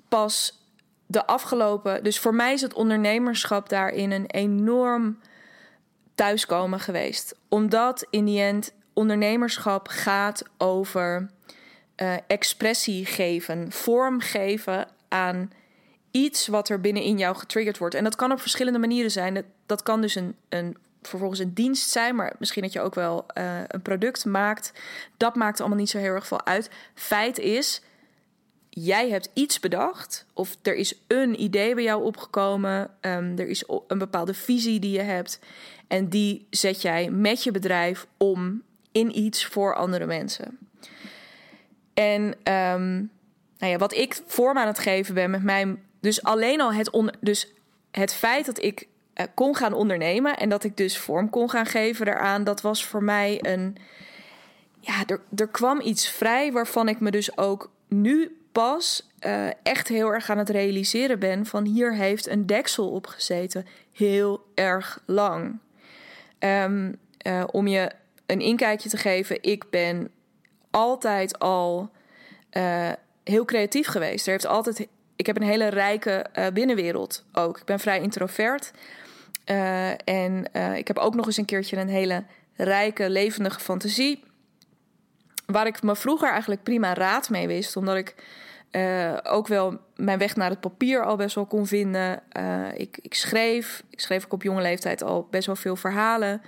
[0.09, 0.63] pas
[1.05, 2.03] de afgelopen.
[2.03, 5.19] Dus voor mij is het ondernemerschap daarin een enorm
[6.15, 7.35] thuiskomen geweest.
[7.49, 11.29] Omdat in die end ondernemerschap gaat over
[12.01, 15.51] uh, expressie geven, vorm geven aan
[16.11, 17.95] iets wat er binnenin jou getriggerd wordt.
[17.95, 19.45] En dat kan op verschillende manieren zijn.
[19.65, 23.25] Dat, kan dus een, een, vervolgens een dienst zijn, maar misschien dat je ook wel
[23.37, 24.73] uh, een product maakt.
[25.17, 26.69] Dat maakt allemaal niet zo heel erg veel uit.
[26.93, 27.81] Feit is,
[28.69, 33.63] jij hebt iets bedacht, of er is een idee bij jou opgekomen, um, er is
[33.87, 35.39] een bepaalde visie die je hebt.
[35.87, 40.57] En die zet jij met je bedrijf om in iets voor andere mensen.
[41.93, 42.21] En
[42.53, 43.11] um,
[43.57, 45.85] nou ja, wat ik vorm aan het geven ben met mijn.
[45.99, 47.53] Dus alleen al het, on, dus
[47.91, 51.65] het feit dat ik uh, kon gaan ondernemen en dat ik dus vorm kon gaan
[51.65, 53.77] geven daaraan, dat was voor mij een.
[54.79, 59.87] Ja, er, er kwam iets vrij waarvan ik me dus ook nu pas uh, echt
[59.87, 63.65] heel erg aan het realiseren ben van hier heeft een deksel op gezeten.
[63.91, 65.59] Heel erg lang.
[66.39, 66.95] Um,
[67.27, 67.91] uh, om je
[68.25, 70.11] een inkijkje te geven, ik ben
[70.71, 71.89] altijd al
[73.23, 74.25] heel creatief geweest.
[74.25, 77.57] Er heeft altijd, ik heb een hele rijke uh, binnenwereld ook.
[77.57, 78.71] Ik ben vrij introvert.
[79.45, 82.23] Uh, en ik heb ook nog eens een keertje een hele
[82.55, 84.23] rijke, levendige fantasie.
[85.45, 88.15] Waar ik me vroeger eigenlijk prima raad mee wist, omdat ik
[89.23, 92.21] ook wel mijn weg naar het papier al best wel kon vinden.
[92.75, 96.41] ik, ik schreef, ik schreef ook op jonge leeftijd al best wel veel verhalen.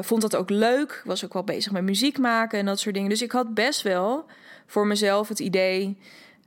[0.00, 1.02] Vond dat ook leuk.
[1.04, 3.10] Was ook wel bezig met muziek maken en dat soort dingen.
[3.10, 4.26] Dus ik had best wel
[4.66, 5.98] voor mezelf het idee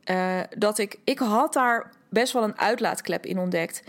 [0.05, 0.99] uh, dat ik.
[1.03, 3.83] Ik had daar best wel een uitlaatklep in ontdekt.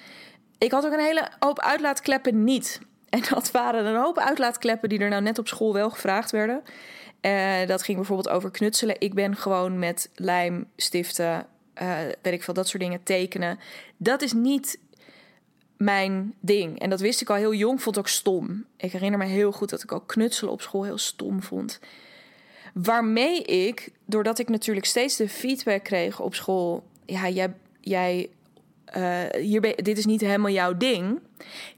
[0.59, 2.81] Ik had ook een hele hoop uitlaatkleppen niet.
[3.13, 6.63] En dat waren een hoop uitlaatkleppen die er nou net op school wel gevraagd werden.
[7.23, 8.97] Uh, dat ging bijvoorbeeld over knutselen.
[8.99, 11.47] Ik ben gewoon met lijm, stiften,
[11.83, 13.59] uh, weet ik veel, dat soort dingen tekenen.
[13.97, 14.79] Dat is niet
[15.77, 16.79] mijn ding.
[16.81, 18.65] En dat wist ik al heel jong, vond ik ook stom.
[18.77, 21.81] Ik herinner me heel goed dat ik ook knutselen op school heel stom vond.
[22.73, 28.31] Waarmee ik, doordat ik natuurlijk steeds de feedback kreeg op school, ja, jij, jij
[28.97, 31.21] uh, hier dit is niet helemaal jouw ding,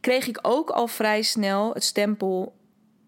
[0.00, 2.54] kreeg ik ook al vrij snel het stempel.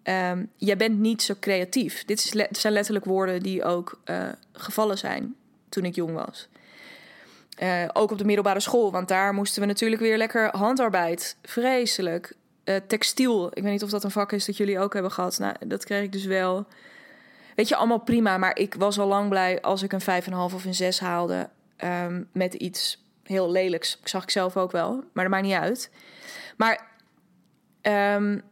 [0.03, 2.05] Um, jij bent niet zo creatief.
[2.05, 2.20] Dit
[2.51, 5.35] zijn letterlijk woorden die ook uh, gevallen zijn
[5.68, 6.49] toen ik jong was.
[7.62, 11.37] Uh, ook op de middelbare school, want daar moesten we natuurlijk weer lekker handarbeid.
[11.42, 12.35] Vreselijk.
[12.87, 13.46] Textiel.
[13.46, 15.38] Ik weet niet of dat een vak is dat jullie ook hebben gehad.
[15.38, 16.66] Nou, dat kreeg ik dus wel.
[17.57, 18.38] Weet je, allemaal prima.
[18.38, 21.49] Maar ik was al lang blij als ik een 5,5 of een 6 haalde.
[21.85, 23.99] Um, met iets heel lelijks.
[24.01, 24.92] Ik zag ik zelf ook wel.
[25.12, 25.90] Maar dat maakt niet uit.
[26.57, 26.87] Maar.
[28.14, 28.42] Um,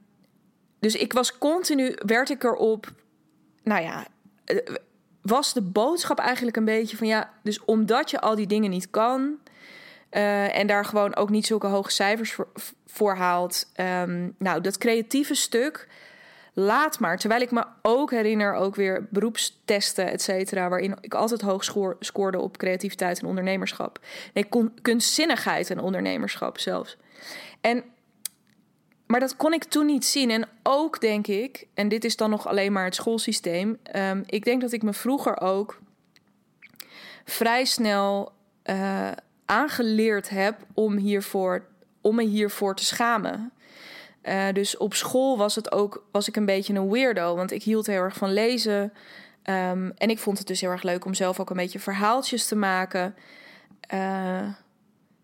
[0.80, 1.96] dus ik was continu.
[2.06, 2.92] Werd ik erop.
[3.62, 4.06] Nou ja
[5.24, 8.90] was de boodschap eigenlijk een beetje van ja, dus omdat je al die dingen niet
[8.90, 9.38] kan
[10.10, 12.48] uh, en daar gewoon ook niet zulke hoge cijfers voor,
[12.86, 15.88] voor haalt, um, nou, dat creatieve stuk,
[16.54, 17.18] laat maar.
[17.18, 21.96] Terwijl ik me ook herinner, ook weer beroepstesten, et cetera, waarin ik altijd hoog scoor,
[22.00, 23.98] scoorde op creativiteit en ondernemerschap.
[24.34, 24.48] Nee,
[24.82, 26.96] kunstzinnigheid en ondernemerschap zelfs.
[27.60, 27.84] En
[29.06, 30.30] maar dat kon ik toen niet zien.
[30.30, 33.78] En ook denk ik, en dit is dan nog alleen maar het schoolsysteem.
[33.96, 35.78] Um, ik denk dat ik me vroeger ook
[37.24, 38.32] vrij snel
[38.64, 39.10] uh,
[39.44, 41.66] aangeleerd heb om, hiervoor,
[42.00, 43.52] om me hiervoor te schamen.
[44.24, 47.36] Uh, dus op school was, het ook, was ik een beetje een weirdo.
[47.36, 48.82] Want ik hield heel erg van lezen.
[48.82, 52.46] Um, en ik vond het dus heel erg leuk om zelf ook een beetje verhaaltjes
[52.46, 53.14] te maken.
[53.94, 54.48] Uh,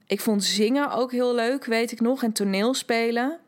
[0.07, 2.23] ik vond zingen ook heel leuk, weet ik nog.
[2.23, 3.39] En toneelspelen.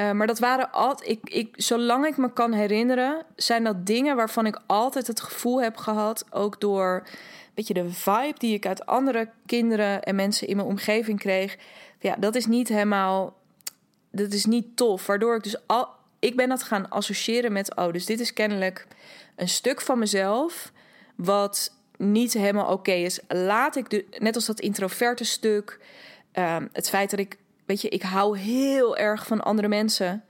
[0.00, 4.16] Uh, maar dat waren altijd, ik, ik, zolang ik me kan herinneren, zijn dat dingen
[4.16, 7.06] waarvan ik altijd het gevoel heb gehad, ook door
[7.54, 11.56] weet je, de vibe die ik uit andere kinderen en mensen in mijn omgeving kreeg.
[11.98, 13.34] Ja, dat is niet helemaal,
[14.14, 15.06] dat is niet tof.
[15.06, 18.86] Waardoor ik dus al, ik ben dat gaan associëren met, oh, dus dit is kennelijk
[19.36, 20.72] een stuk van mezelf
[21.16, 23.20] wat niet helemaal oké is.
[23.28, 25.78] Laat ik, de, net als dat introverte stuk,
[26.32, 30.24] um, het feit dat ik weet je, ik hou heel erg van andere mensen.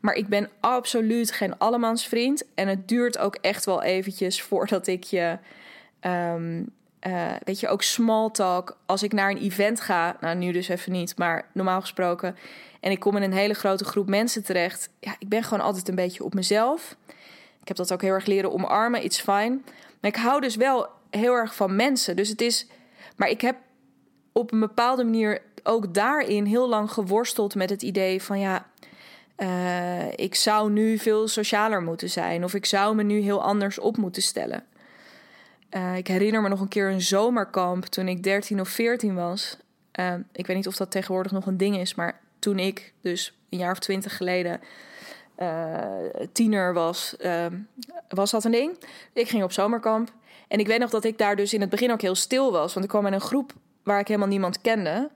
[0.00, 2.44] Maar ik ben absoluut geen allemansvriend.
[2.54, 5.38] En het duurt ook echt wel eventjes voordat ik je.
[6.00, 6.72] Um,
[7.06, 8.76] uh, weet je, ook small talk.
[8.86, 12.36] Als ik naar een event ga, nou nu dus even niet, maar normaal gesproken.
[12.80, 14.88] En ik kom in een hele grote groep mensen terecht.
[15.00, 16.96] Ja, ik ben gewoon altijd een beetje op mezelf.
[17.60, 19.04] Ik heb dat ook heel erg leren omarmen.
[19.04, 19.58] It's fine.
[20.00, 22.16] Maar ik hou dus wel heel erg van mensen.
[22.16, 22.66] Dus het is.
[23.16, 23.56] Maar ik heb
[24.32, 28.66] op een bepaalde manier ook daarin heel lang geworsteld met het idee van ja,
[29.36, 33.78] uh, ik zou nu veel socialer moeten zijn of ik zou me nu heel anders
[33.78, 34.64] op moeten stellen.
[35.70, 39.56] Uh, ik herinner me nog een keer een zomerkamp toen ik 13 of 14 was.
[40.00, 43.38] Uh, ik weet niet of dat tegenwoordig nog een ding is, maar toen ik dus
[43.50, 44.60] een jaar of twintig geleden
[46.32, 47.16] tiener was,
[48.08, 48.78] was dat een ding.
[49.12, 50.12] Ik ging op zomerkamp
[50.48, 52.72] en ik weet nog dat ik daar dus in het begin ook heel stil was,
[52.72, 55.10] want ik kwam in een groep waar ik helemaal niemand kende.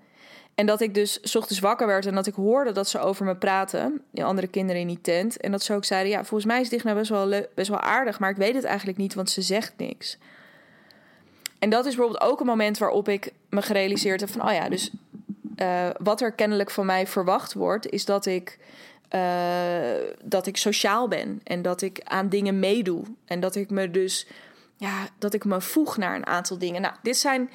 [0.55, 3.37] En dat ik dus ochtends wakker werd en dat ik hoorde dat ze over me
[3.37, 4.03] praten.
[4.11, 5.37] Die andere kinderen in die tent.
[5.37, 8.19] En dat ze ook zeiden: Ja, volgens mij is Digna best wel, best wel aardig,
[8.19, 10.19] maar ik weet het eigenlijk niet, want ze zegt niks.
[11.59, 14.69] En dat is bijvoorbeeld ook een moment waarop ik me gerealiseerd heb: van oh ja,
[14.69, 14.91] dus
[15.57, 18.59] uh, wat er kennelijk van mij verwacht wordt, is dat ik.
[19.11, 19.21] Uh,
[20.23, 23.05] dat ik sociaal ben en dat ik aan dingen meedoe.
[23.25, 24.27] En dat ik me dus
[24.77, 26.81] ja, dat ik me voeg naar een aantal dingen.
[26.83, 27.51] Nou, dit zijn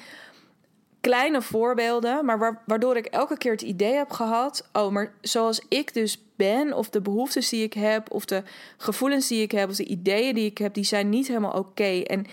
[1.02, 5.94] kleine voorbeelden, maar waardoor ik elke keer het idee heb gehad: oh, maar zoals ik
[5.94, 8.44] dus ben, of de behoeftes die ik heb, of de
[8.78, 12.02] gevoelens die ik heb, of de ideeën die ik heb, die zijn niet helemaal oké.
[12.02, 12.26] En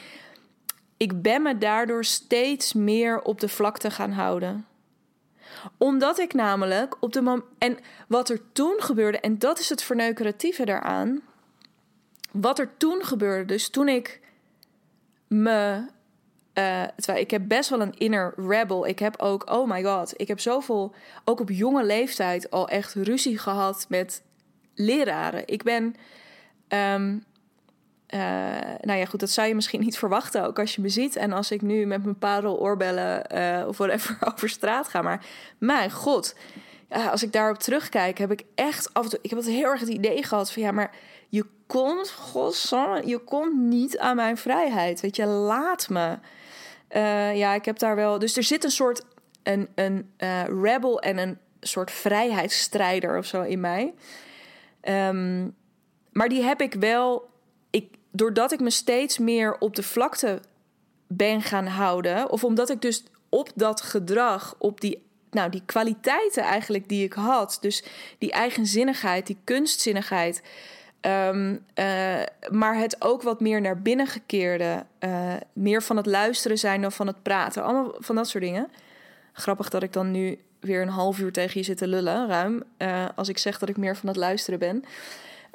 [0.97, 4.67] ik ben me daardoor steeds meer op de vlakte gaan houden
[5.79, 7.43] omdat ik namelijk op de.
[7.59, 7.79] En
[8.09, 11.21] wat er toen gebeurde, en dat is het verneukeratieve daaraan.
[12.31, 14.21] Wat er toen gebeurde, dus toen ik
[15.29, 15.87] me.
[16.97, 18.87] Terwijl ik heb best wel een inner rebel.
[18.87, 22.95] Ik heb ook, oh my god, ik heb zoveel, ook op jonge leeftijd, al echt
[22.95, 24.23] ruzie gehad met
[24.75, 25.47] leraren.
[25.47, 25.95] Ik ben.
[26.69, 27.25] Um,
[28.17, 31.17] uh, nou ja, goed, dat zou je misschien niet verwachten ook als je me ziet.
[31.17, 35.03] En als ik nu met mijn pareloorbellen uh, of whatever over straat ga.
[35.03, 35.27] Maar
[35.59, 36.35] mijn god,
[37.11, 39.19] als ik daarop terugkijk, heb ik echt af en toe...
[39.23, 40.91] Ik heb het heel erg het idee gehad van ja, maar
[41.29, 45.01] je komt, godsamme, je komt niet aan mijn vrijheid.
[45.01, 46.19] Weet je, laat me.
[46.91, 48.19] Uh, ja, ik heb daar wel...
[48.19, 49.05] Dus er zit een soort
[49.43, 50.11] een, een
[50.63, 53.95] rebel en een soort vrijheidsstrijder of zo in mij.
[54.83, 55.55] Um,
[56.17, 57.29] maar die heb ik wel
[58.17, 60.41] doordat ik me steeds meer op de vlakte
[61.07, 66.43] ben gaan houden, of omdat ik dus op dat gedrag, op die, nou, die kwaliteiten
[66.43, 67.85] eigenlijk die ik had, dus
[68.19, 70.43] die eigenzinnigheid, die kunstzinnigheid,
[71.01, 76.59] um, uh, maar het ook wat meer naar binnen gekeerde, uh, meer van het luisteren
[76.59, 78.71] zijn dan van het praten, allemaal van dat soort dingen.
[79.33, 82.63] Grappig dat ik dan nu weer een half uur tegen je zit te lullen, ruim,
[82.79, 84.85] uh, als ik zeg dat ik meer van het luisteren ben.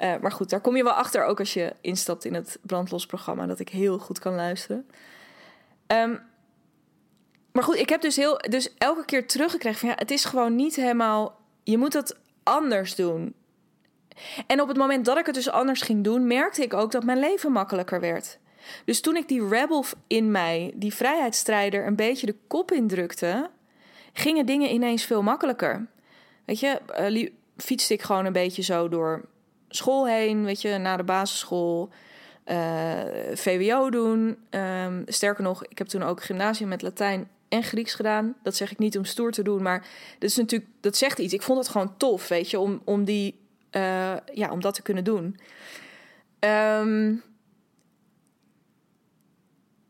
[0.01, 3.45] Uh, maar goed, daar kom je wel achter ook als je instapt in het brandlosprogramma,
[3.45, 4.85] dat ik heel goed kan luisteren.
[5.87, 6.19] Um,
[7.51, 10.55] maar goed, ik heb dus, heel, dus elke keer teruggekregen van ja, het is gewoon
[10.55, 11.39] niet helemaal.
[11.63, 13.33] Je moet het anders doen.
[14.47, 17.03] En op het moment dat ik het dus anders ging doen, merkte ik ook dat
[17.03, 18.39] mijn leven makkelijker werd.
[18.85, 23.49] Dus toen ik die rebel in mij, die vrijheidsstrijder, een beetje de kop indrukte,
[24.13, 25.87] gingen dingen ineens veel makkelijker.
[26.45, 29.29] Weet je, uh, fietste ik gewoon een beetje zo door
[29.75, 31.89] school heen, weet je, na de basisschool.
[32.45, 32.99] Uh,
[33.33, 34.37] VWO doen.
[34.49, 38.35] Um, sterker nog, ik heb toen ook gymnasium met Latijn en Grieks gedaan.
[38.43, 39.87] Dat zeg ik niet om stoer te doen, maar
[40.19, 41.33] dat is natuurlijk, dat zegt iets.
[41.33, 43.39] Ik vond het gewoon tof, weet je, om, om die,
[43.71, 45.39] uh, ja, om dat te kunnen doen.
[46.39, 47.23] Um,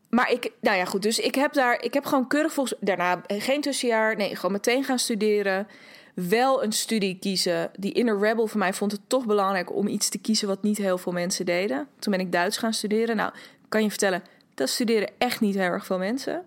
[0.09, 1.01] maar ik, nou ja, goed.
[1.01, 4.83] Dus ik heb daar, ik heb gewoon keurig volgens daarna geen tussenjaar, nee, gewoon meteen
[4.83, 5.67] gaan studeren
[6.13, 7.71] wel een studie kiezen.
[7.79, 10.77] Die inner rebel voor mij vond het toch belangrijk om iets te kiezen wat niet
[10.77, 11.87] heel veel mensen deden.
[11.99, 13.15] Toen ben ik Duits gaan studeren.
[13.15, 13.33] Nou,
[13.69, 16.43] kan je vertellen, dat studeren echt niet heel erg veel mensen.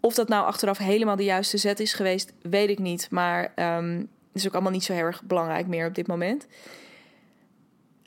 [0.00, 3.10] Of dat nou achteraf helemaal de juiste zet is geweest, weet ik niet.
[3.10, 6.46] Maar um, is ook allemaal niet zo heel erg belangrijk meer op dit moment.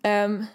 [0.02, 0.48] Um,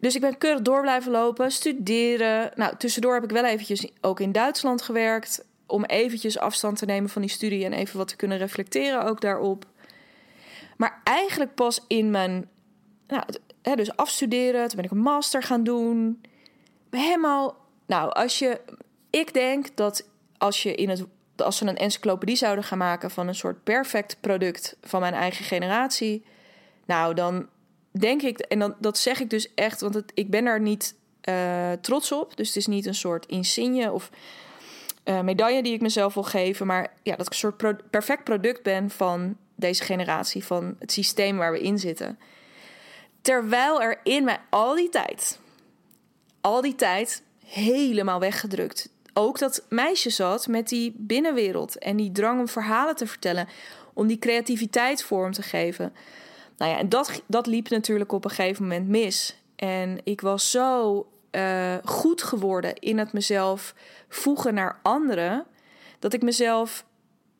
[0.00, 2.50] dus ik ben keurig door blijven lopen, studeren.
[2.54, 7.10] Nou, tussendoor heb ik wel eventjes ook in Duitsland gewerkt om eventjes afstand te nemen
[7.10, 9.64] van die studie en even wat te kunnen reflecteren ook daarop.
[10.76, 12.48] Maar eigenlijk pas in mijn,
[13.06, 13.22] nou,
[13.62, 16.20] hè, dus afstuderen, toen ben ik een master gaan doen.
[16.90, 17.56] Helemaal,
[17.86, 18.60] nou, als je,
[19.10, 21.04] ik denk dat als je in het,
[21.36, 25.44] als we een encyclopedie zouden gaan maken van een soort perfect product van mijn eigen
[25.44, 26.24] generatie,
[26.86, 27.48] nou, dan
[27.90, 30.94] denk ik, en dan, dat zeg ik dus echt, want het, ik ben daar niet
[31.28, 32.36] uh, trots op.
[32.36, 34.10] Dus het is niet een soort insigne of
[35.10, 36.66] uh, medaille die ik mezelf wil geven.
[36.66, 41.36] Maar ja, dat ik een soort perfect product ben van deze generatie, van het systeem
[41.36, 42.18] waar we in zitten.
[43.20, 45.38] Terwijl er in mij al die tijd,
[46.40, 48.88] al die tijd helemaal weggedrukt.
[49.12, 53.48] Ook dat meisje zat met die binnenwereld en die drang om verhalen te vertellen,
[53.94, 55.92] om die creativiteit vorm te geven.
[56.56, 59.36] Nou ja, en dat, dat liep natuurlijk op een gegeven moment mis.
[59.56, 63.74] En ik was zo uh, goed geworden in het mezelf
[64.08, 65.46] voegen naar anderen,
[65.98, 66.84] dat ik mezelf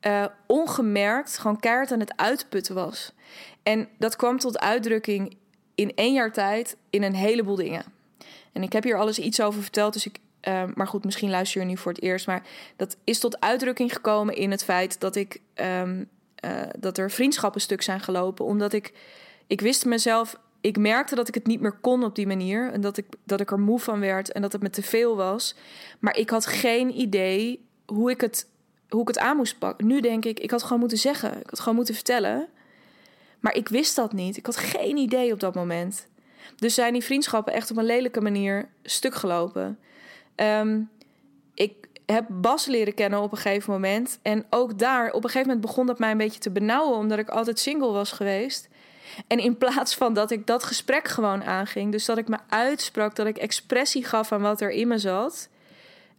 [0.06, 3.12] uh, ongemerkt gewoon keihard aan het uitputten was.
[3.62, 5.36] En dat kwam tot uitdrukking
[5.74, 7.84] in één jaar tijd in een heleboel dingen.
[8.52, 10.18] En ik heb hier alles iets over verteld, dus ik.
[10.48, 12.26] Uh, maar goed, misschien luister je nu voor het eerst.
[12.26, 12.42] Maar
[12.76, 15.40] dat is tot uitdrukking gekomen in het feit dat ik.
[15.54, 15.90] Uh,
[16.78, 18.44] dat er vriendschappen stuk zijn gelopen.
[18.44, 18.92] Omdat ik.
[19.46, 22.72] Ik wist mezelf ik merkte dat ik het niet meer kon op die manier.
[22.72, 25.16] En dat ik, dat ik er moe van werd en dat het me te veel
[25.16, 25.54] was.
[25.98, 28.48] Maar ik had geen idee hoe ik het
[28.90, 29.86] hoe ik het aan moest pakken.
[29.86, 31.40] Nu denk ik, ik had gewoon moeten zeggen.
[31.40, 32.48] Ik had gewoon moeten vertellen.
[33.40, 34.36] Maar ik wist dat niet.
[34.36, 36.06] Ik had geen idee op dat moment.
[36.56, 39.78] Dus zijn die vriendschappen echt op een lelijke manier stuk gelopen.
[40.34, 40.80] Ehm,
[41.54, 44.18] ik heb Bas leren kennen op een gegeven moment.
[44.22, 47.18] En ook daar, op een gegeven moment begon dat mij een beetje te benauwen, omdat
[47.18, 48.68] ik altijd single was geweest.
[49.26, 53.16] En in plaats van dat ik dat gesprek gewoon aanging, dus dat ik me uitsprak,
[53.16, 55.48] dat ik expressie gaf aan wat er in me zat,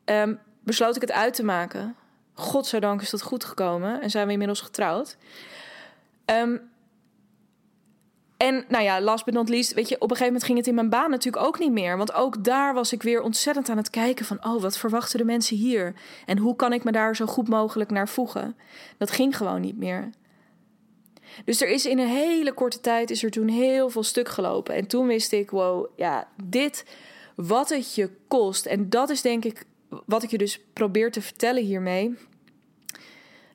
[0.05, 1.95] um, besloot ik het uit te maken.
[2.33, 5.17] Godzijdank is dat goed gekomen en zijn we inmiddels getrouwd.
[6.25, 6.69] Um,
[8.41, 10.67] en nou ja, last but not least, weet je, op een gegeven moment ging het
[10.67, 11.97] in mijn baan natuurlijk ook niet meer.
[11.97, 15.25] Want ook daar was ik weer ontzettend aan het kijken van, oh, wat verwachten de
[15.25, 15.93] mensen hier?
[16.25, 18.57] En hoe kan ik me daar zo goed mogelijk naar voegen?
[18.97, 20.09] Dat ging gewoon niet meer.
[21.45, 24.75] Dus er is in een hele korte tijd is er toen heel veel stuk gelopen.
[24.75, 26.85] En toen wist ik, wow, ja, dit,
[27.35, 28.65] wat het je kost.
[28.65, 29.65] En dat is denk ik
[30.05, 32.17] wat ik je dus probeer te vertellen hiermee.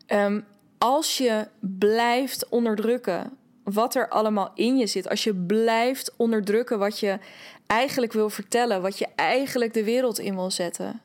[0.08, 0.44] Um,
[0.78, 5.08] als je blijft onderdrukken wat er allemaal in je zit.
[5.08, 7.18] Als je blijft onderdrukken wat je
[7.66, 11.00] eigenlijk wil vertellen, wat je eigenlijk de wereld in wil zetten.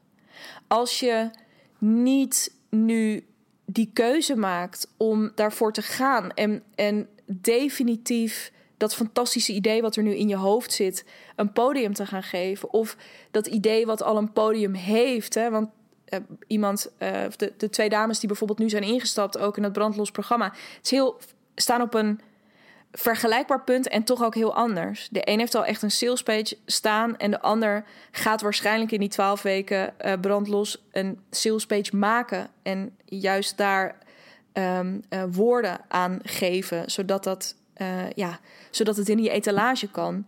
[0.68, 1.30] Als je
[1.78, 3.26] niet nu
[3.74, 10.04] die keuze maakt om daarvoor te gaan en, en definitief dat fantastische idee wat er
[10.04, 11.06] nu in je hoofd zit,
[11.36, 12.74] een podium te gaan geven.
[12.74, 12.98] Of
[13.32, 15.34] dat idee wat al een podium heeft.
[15.34, 15.50] Hè?
[15.50, 15.70] Want
[16.10, 19.74] uh, iemand, uh, de, de twee dames die bijvoorbeeld nu zijn ingestapt, ook in het
[19.74, 21.18] brandlos programma, het is heel,
[21.56, 22.20] staan op een
[22.92, 25.08] vergelijkbaar punt en toch ook heel anders.
[25.12, 29.00] De een heeft al echt een sales page staan en de ander gaat waarschijnlijk in
[29.00, 33.96] die twaalf weken uh, brandlos een sales page maken en juist daar
[34.54, 38.40] um, uh, woorden aan geven, zodat, dat, uh, ja,
[38.70, 40.28] zodat het in die etalage kan.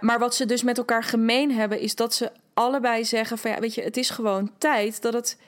[0.00, 3.60] maar wat ze dus met elkaar gemeen hebben, is dat ze allebei zeggen: van ja,
[3.60, 5.38] weet je, het is gewoon tijd dat het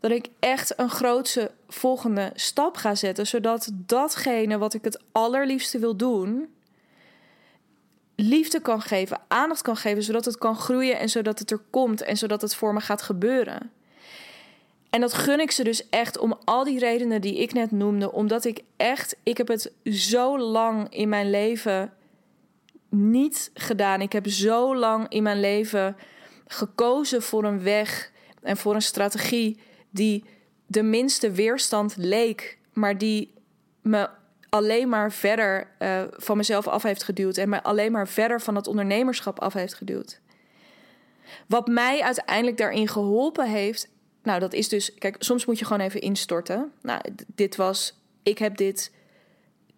[0.00, 3.26] dat ik echt een grootse volgende stap ga zetten.
[3.26, 6.48] Zodat datgene wat ik het allerliefste wil doen,
[8.14, 12.02] liefde kan geven, aandacht kan geven, zodat het kan groeien en zodat het er komt
[12.02, 13.70] en zodat het voor me gaat gebeuren.
[14.90, 18.12] En dat gun ik ze dus echt om al die redenen die ik net noemde,
[18.12, 21.92] omdat ik echt, ik heb het zo lang in mijn leven
[22.88, 24.00] niet gedaan.
[24.00, 25.96] Ik heb zo lang in mijn leven
[26.46, 29.58] gekozen voor een weg en voor een strategie
[29.90, 30.24] die
[30.66, 33.32] de minste weerstand leek, maar die
[33.82, 34.08] me
[34.48, 38.54] alleen maar verder uh, van mezelf af heeft geduwd en me alleen maar verder van
[38.54, 40.20] het ondernemerschap af heeft geduwd.
[41.46, 43.88] Wat mij uiteindelijk daarin geholpen heeft,
[44.22, 46.72] nou dat is dus, kijk, soms moet je gewoon even instorten.
[46.82, 47.00] Nou,
[47.34, 48.92] dit was, ik heb dit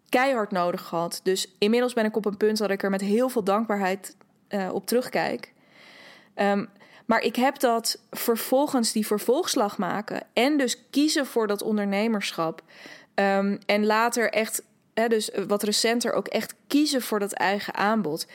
[0.08, 1.20] keihard nodig gehad.
[1.22, 4.16] Dus inmiddels ben ik op een punt dat ik er met heel veel dankbaarheid
[4.48, 5.52] uh, op terugkijk.
[6.34, 6.68] Um,
[7.06, 12.62] maar ik heb dat vervolgens die vervolgslag maken en dus kiezen voor dat ondernemerschap.
[13.14, 14.62] Um, en later echt,
[14.94, 18.26] hè, dus wat recenter ook echt kiezen voor dat eigen aanbod.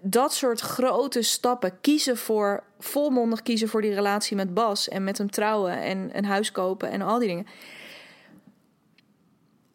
[0.00, 5.18] Dat soort grote stappen, kiezen voor, volmondig kiezen voor die relatie met Bas en met
[5.18, 7.46] hem trouwen en een huis kopen en al die dingen.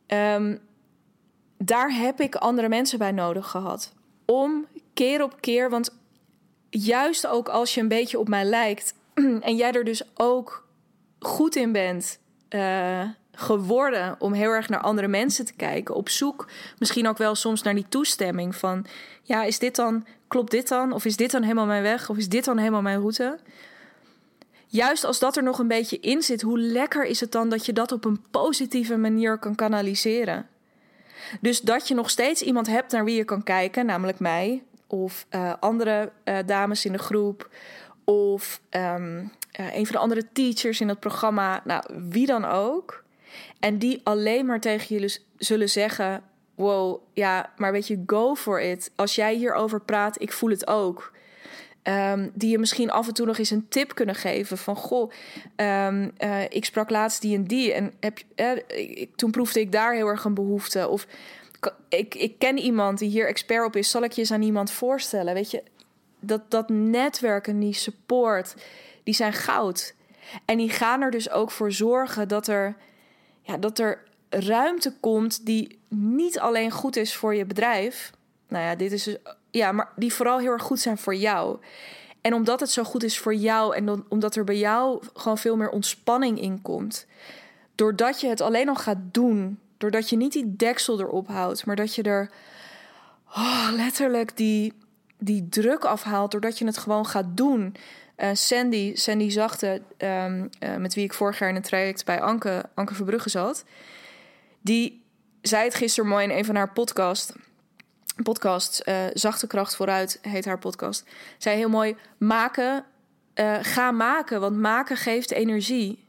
[0.08, 0.60] Um,
[1.58, 3.94] daar heb ik andere mensen bij nodig gehad.
[4.26, 6.02] Om keer op keer, want
[6.74, 8.94] juist ook als je een beetje op mij lijkt
[9.40, 10.68] en jij er dus ook
[11.20, 12.20] goed in bent
[12.50, 13.02] uh,
[13.32, 16.48] geworden om heel erg naar andere mensen te kijken, op zoek
[16.78, 18.86] misschien ook wel soms naar die toestemming van
[19.24, 22.18] ja, is dit dan klopt dit dan of is dit dan helemaal mijn weg of
[22.18, 23.40] is dit dan helemaal mijn route?
[24.68, 27.66] Juist als dat er nog een beetje in zit, hoe lekker is het dan dat
[27.66, 30.48] je dat op een positieve manier kan kanaliseren?
[31.42, 34.64] Dus dat je nog steeds iemand hebt naar wie je kan kijken, namelijk mij,
[34.94, 37.50] of uh, andere uh, dames in de groep
[38.04, 43.04] of um, uh, een van de andere teachers in het programma, nou wie dan ook.
[43.60, 46.24] En die alleen maar tegen jullie zullen zeggen:
[46.56, 48.92] Wow, ja, maar weet je, go for it.
[48.96, 51.12] Als jij hierover praat, ik voel het ook.
[51.84, 55.12] Um, die je misschien af en toe nog eens een tip kunnen geven van goh,
[55.58, 58.20] uh, ik sprak laatst die en die en heb,
[59.16, 61.08] toen proefde ik daar heel erg een behoefte of
[61.90, 63.90] ik, ik ken iemand die hier expert op is.
[63.90, 65.34] Zal ik je eens aan iemand voorstellen?
[65.34, 65.64] Weet je,
[66.20, 68.56] dat, dat netwerken, die support,
[69.04, 69.96] die zijn goud.
[70.46, 72.76] En die gaan er dus ook voor zorgen dat er,
[73.42, 78.12] ja, dat er ruimte komt die niet alleen goed is voor je bedrijf.
[78.48, 79.18] Nou ja, dit is dus,
[79.52, 81.58] ja, maar die vooral heel erg goed zijn voor jou.
[82.22, 85.56] En omdat het zo goed is voor jou en omdat er bij jou gewoon veel
[85.56, 87.06] meer ontspanning in komt.
[87.76, 91.76] Doordat je het alleen al gaat doen, Doordat je niet die deksel erop houdt, maar
[91.76, 92.30] dat je er
[93.28, 94.74] oh, letterlijk die,
[95.18, 96.32] die druk afhaalt.
[96.32, 97.76] Doordat je het gewoon gaat doen.
[98.18, 102.22] uh, Sandy, Sandy Zachte, um, uh, met wie ik vorig jaar in een traject bij
[102.22, 103.64] Anke, Anke Verbrugge zat,
[104.62, 105.04] die
[105.42, 106.74] zei het gisteren mooi in een van haar
[108.24, 108.82] podcast.
[108.86, 111.06] Uh, Zachte Kracht Vooruit heet haar podcast.
[111.38, 112.86] Zei heel mooi: maken,
[113.62, 116.03] ga maken, want maken geeft energie.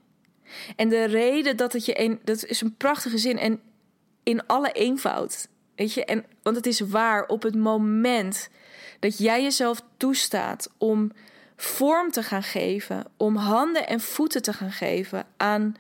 [0.77, 3.61] En de reden dat het je een, dat is een prachtige zin en
[4.23, 5.49] in alle eenvoud.
[5.75, 8.49] Weet je, en want het is waar op het moment
[9.01, 11.13] dat jij jezelf toestaat om
[11.57, 15.77] vorm te gaan geven, om handen en voeten te gaan geven aan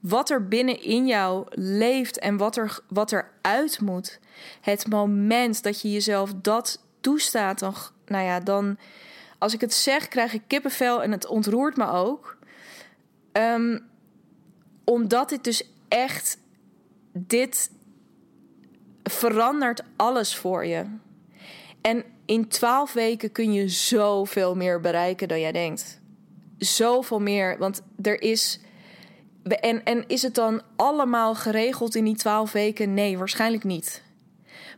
[0.00, 4.18] wat er binnenin jou leeft en wat er, wat er uit moet.
[4.60, 7.74] Het moment dat je jezelf dat toestaat, dan,
[8.06, 8.78] nou ja, dan,
[9.38, 12.36] als ik het zeg, krijg ik kippenvel en het ontroert me ook.
[13.32, 13.87] Um,
[14.88, 16.38] omdat dit dus echt,
[17.12, 17.70] dit
[19.02, 20.84] verandert alles voor je.
[21.80, 26.00] En in twaalf weken kun je zoveel meer bereiken dan jij denkt.
[26.58, 28.60] Zoveel meer, want er is.
[29.42, 32.94] En, en is het dan allemaal geregeld in die twaalf weken?
[32.94, 34.02] Nee, waarschijnlijk niet.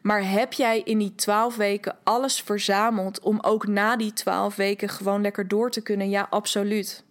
[0.02, 4.88] Maar heb jij in die twaalf weken alles verzameld om ook na die twaalf weken
[4.88, 6.10] gewoon lekker door te kunnen?
[6.10, 7.04] Ja, absoluut.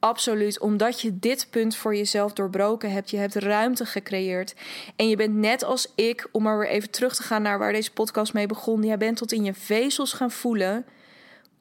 [0.00, 3.10] Absoluut, omdat je dit punt voor jezelf doorbroken hebt.
[3.10, 4.54] Je hebt ruimte gecreëerd.
[4.96, 7.72] En je bent net als ik, om maar weer even terug te gaan naar waar
[7.72, 8.82] deze podcast mee begon.
[8.82, 10.86] Jij bent tot in je vezels gaan voelen.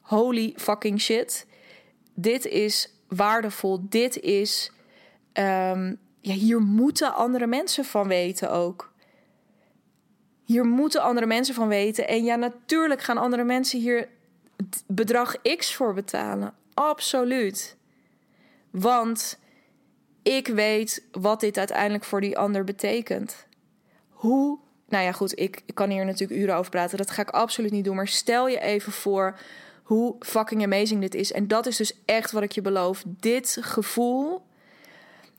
[0.01, 1.47] Holy fucking shit.
[2.13, 3.79] Dit is waardevol.
[3.89, 4.71] Dit is.
[5.33, 8.91] Um, ja, hier moeten andere mensen van weten ook.
[10.43, 12.07] Hier moeten andere mensen van weten.
[12.07, 14.07] En ja, natuurlijk gaan andere mensen hier
[14.88, 16.53] bedrag X voor betalen.
[16.73, 17.77] Absoluut.
[18.80, 19.39] Want
[20.23, 23.45] ik weet wat dit uiteindelijk voor die ander betekent.
[24.09, 24.59] Hoe.
[24.89, 26.97] Nou ja, goed, ik, kan hier natuurlijk uren over praten.
[26.97, 27.95] Dat ga ik absoluut niet doen.
[27.95, 29.39] Maar stel je even voor
[29.84, 31.32] hoe fucking amazing dit is.
[31.32, 33.03] En dat is dus echt wat ik je beloof.
[33.07, 34.41] Dit gevoel.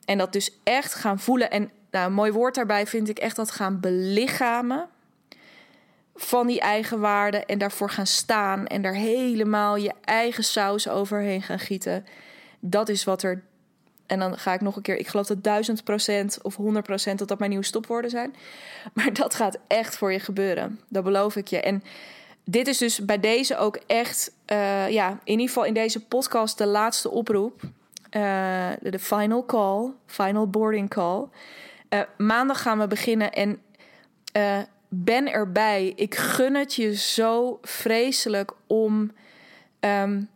[0.05, 1.51] En dat dus echt gaan voelen.
[1.51, 4.87] En nou, een mooi woord daarbij vind ik echt dat gaan belichamen.
[6.15, 7.45] Van die eigen waarde.
[7.45, 8.67] En daarvoor gaan staan.
[8.67, 12.05] En daar helemaal je eigen saus overheen gaan gieten.
[12.59, 13.43] Dat is wat er.
[14.05, 14.97] En dan ga ik nog een keer.
[14.97, 18.35] Ik geloof dat duizend procent of 100 procent dat dat mijn nieuwe stopwoorden zijn.
[18.93, 20.79] Maar dat gaat echt voor je gebeuren.
[20.87, 21.61] Dat beloof ik je.
[21.61, 21.83] En
[22.43, 24.31] dit is dus bij deze ook echt.
[24.51, 27.61] Uh, ja, in ieder geval in deze podcast de laatste oproep.
[27.61, 29.91] Uh, de final call.
[30.05, 31.25] Final boarding call.
[31.89, 33.31] Uh, maandag gaan we beginnen.
[33.31, 33.61] En
[34.89, 35.93] ben erbij.
[35.95, 39.11] Ik gun het je zo vreselijk om.
[39.79, 40.29] Um,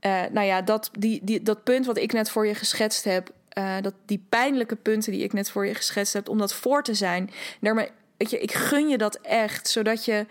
[0.00, 3.30] uh, nou ja, dat, die, die, dat punt wat ik net voor je geschetst heb,
[3.58, 6.82] uh, dat, die pijnlijke punten die ik net voor je geschetst heb, om dat voor
[6.82, 7.30] te zijn.
[7.60, 10.26] Daarmee, weet je, ik gun je dat echt, zodat je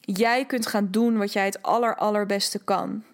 [0.00, 3.04] jij kunt gaan doen wat jij het aller, allerbeste kan.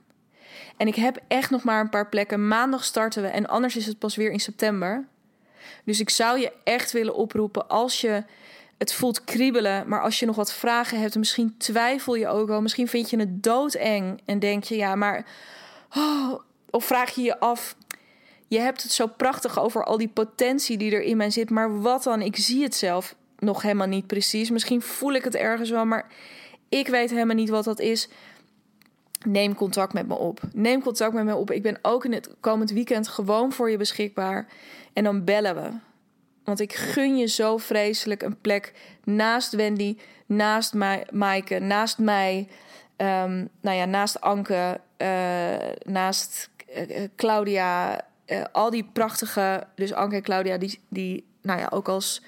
[0.76, 2.48] En ik heb echt nog maar een paar plekken.
[2.48, 5.04] Maandag starten we en anders is het pas weer in september.
[5.84, 8.24] Dus ik zou je echt willen oproepen als je
[8.78, 12.62] het voelt kriebelen, maar als je nog wat vragen hebt, misschien twijfel je ook wel,
[12.62, 15.24] misschien vind je het doodeng en denk je ja, maar
[15.96, 16.40] Oh,
[16.70, 17.76] of vraag je je af,
[18.48, 21.80] je hebt het zo prachtig over al die potentie die er in mij zit, maar
[21.80, 22.22] wat dan?
[22.22, 24.50] Ik zie het zelf nog helemaal niet precies.
[24.50, 26.06] Misschien voel ik het ergens wel, maar
[26.68, 28.08] ik weet helemaal niet wat dat is.
[29.26, 30.40] Neem contact met me op.
[30.52, 31.50] Neem contact met me op.
[31.50, 34.46] Ik ben ook in het komend weekend gewoon voor je beschikbaar.
[34.92, 35.70] En dan bellen we.
[36.44, 38.72] Want ik gun je zo vreselijk een plek
[39.04, 40.74] naast Wendy, naast
[41.10, 42.48] Maaike, naast mij.
[42.96, 44.80] Um, nou ja, naast Anke,
[45.82, 51.68] naast uh, Claudia, uh, al die prachtige, dus Anke en Claudia, die, die nou ja,
[51.70, 52.22] ook als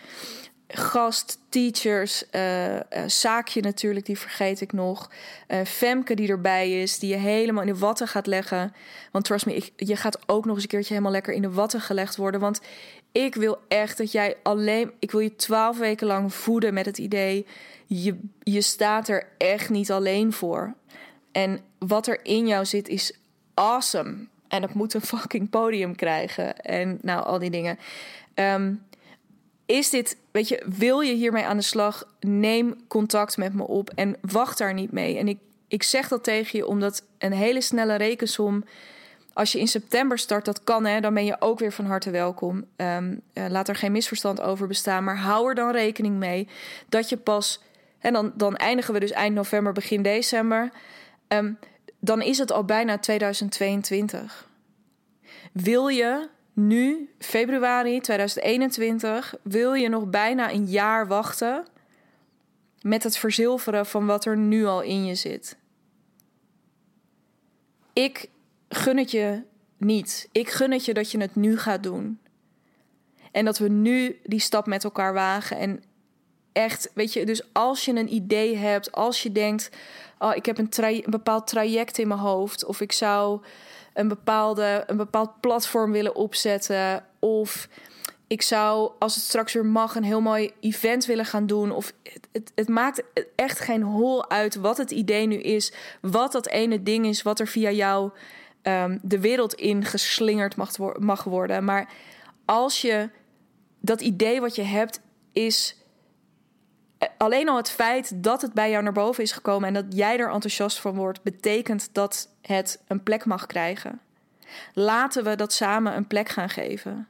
[0.68, 2.25] gast, teachers,
[3.07, 5.11] Zaakje natuurlijk, die vergeet ik nog.
[5.64, 8.75] Femke die erbij is, die je helemaal in de watten gaat leggen.
[9.12, 11.81] Want trust me, je gaat ook nog eens een keertje helemaal lekker in de watten
[11.81, 12.41] gelegd worden.
[12.41, 12.61] Want
[13.12, 16.99] ik wil echt dat jij alleen, ik wil je twaalf weken lang voeden met het
[16.99, 17.47] idee
[17.87, 20.75] je, je staat er echt niet alleen voor.
[21.35, 23.18] En wat er in jou zit is
[23.55, 24.26] awesome.
[24.49, 26.61] En het moet een fucking podium krijgen.
[26.61, 27.78] En nou, al die dingen.
[28.35, 28.82] Um,
[29.66, 32.07] is dit, weet je, wil je hiermee aan de slag?
[32.20, 35.18] Neem contact met me op en wacht daar niet mee.
[35.18, 38.64] En ik, ik zeg dat tegen je omdat een hele snelle rekensom.
[39.32, 42.11] Als je in september start, dat kan, hè, dan ben je ook weer van harte
[42.11, 42.64] welkom.
[42.76, 45.05] Um, uh, laat er geen misverstand over bestaan.
[45.05, 46.49] Maar hou er dan rekening mee
[46.89, 47.62] dat je pas
[47.99, 50.70] en dan, dan eindigen we dus eind november, begin december.
[51.37, 51.59] Um,
[51.99, 54.49] dan is het al bijna 2022.
[55.53, 61.66] Wil je nu, februari 2021, wil je nog bijna een jaar wachten
[62.80, 65.57] met het verzilveren van wat er nu al in je zit?
[67.93, 68.28] Ik
[68.68, 69.43] gun het je
[69.76, 70.28] niet.
[70.32, 72.18] Ik gun het je dat je het nu gaat doen.
[73.32, 75.59] En dat we nu die stap met elkaar wagen.
[75.59, 75.82] En
[76.53, 79.70] echt, weet je, dus als je een idee hebt, als je denkt:
[80.25, 83.41] Oh, ik heb een, bepaald traject in mijn hoofd, of ik zou
[83.93, 87.68] een, bepaalde, een bepaald platform willen opzetten, of
[88.27, 91.70] ik zou, als het straks weer mag, een heel mooi event willen gaan doen.
[91.70, 91.93] Of
[92.33, 93.03] het, het, maakt
[93.35, 95.72] echt geen hol uit wat het idee nu is.
[96.01, 98.11] Wat dat ene ding is wat er via jou
[98.62, 101.64] um, de wereld in geslingerd mag, mag worden.
[101.64, 101.93] Maar
[102.45, 103.11] als je
[103.81, 105.01] dat idee wat je hebt
[105.33, 105.77] is
[107.19, 110.19] alleen al het feit dat het bij jou naar boven is gekomen en dat jij
[110.19, 114.01] er enthousiast van wordt, betekent dat het een plek mag krijgen.
[114.73, 117.09] Laten we dat samen een plek gaan geven.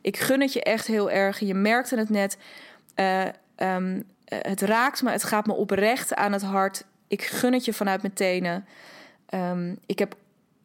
[0.00, 1.38] Ik gun het je echt heel erg.
[1.38, 2.36] Je merkte het net.
[2.96, 3.24] Uh,
[3.56, 6.84] um, het raakt me, het gaat me oprecht aan het hart.
[7.08, 8.66] Ik gun het je vanuit mijn tenen.
[9.34, 10.14] Um, ik heb,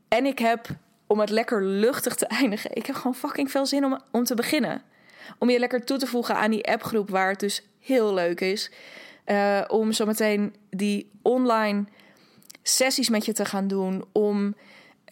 [0.08, 0.68] en ik heb,
[1.08, 4.36] om het lekker luchtig te eindigen, ik heb gewoon fucking veel zin om, om te
[4.36, 4.82] beginnen.
[5.38, 8.72] Om je lekker toe te voegen aan die appgroep waar het dus heel leuk is.
[9.26, 11.86] Uh, om zometeen die online
[12.64, 14.06] sessies met je te gaan doen.
[14.12, 14.56] Om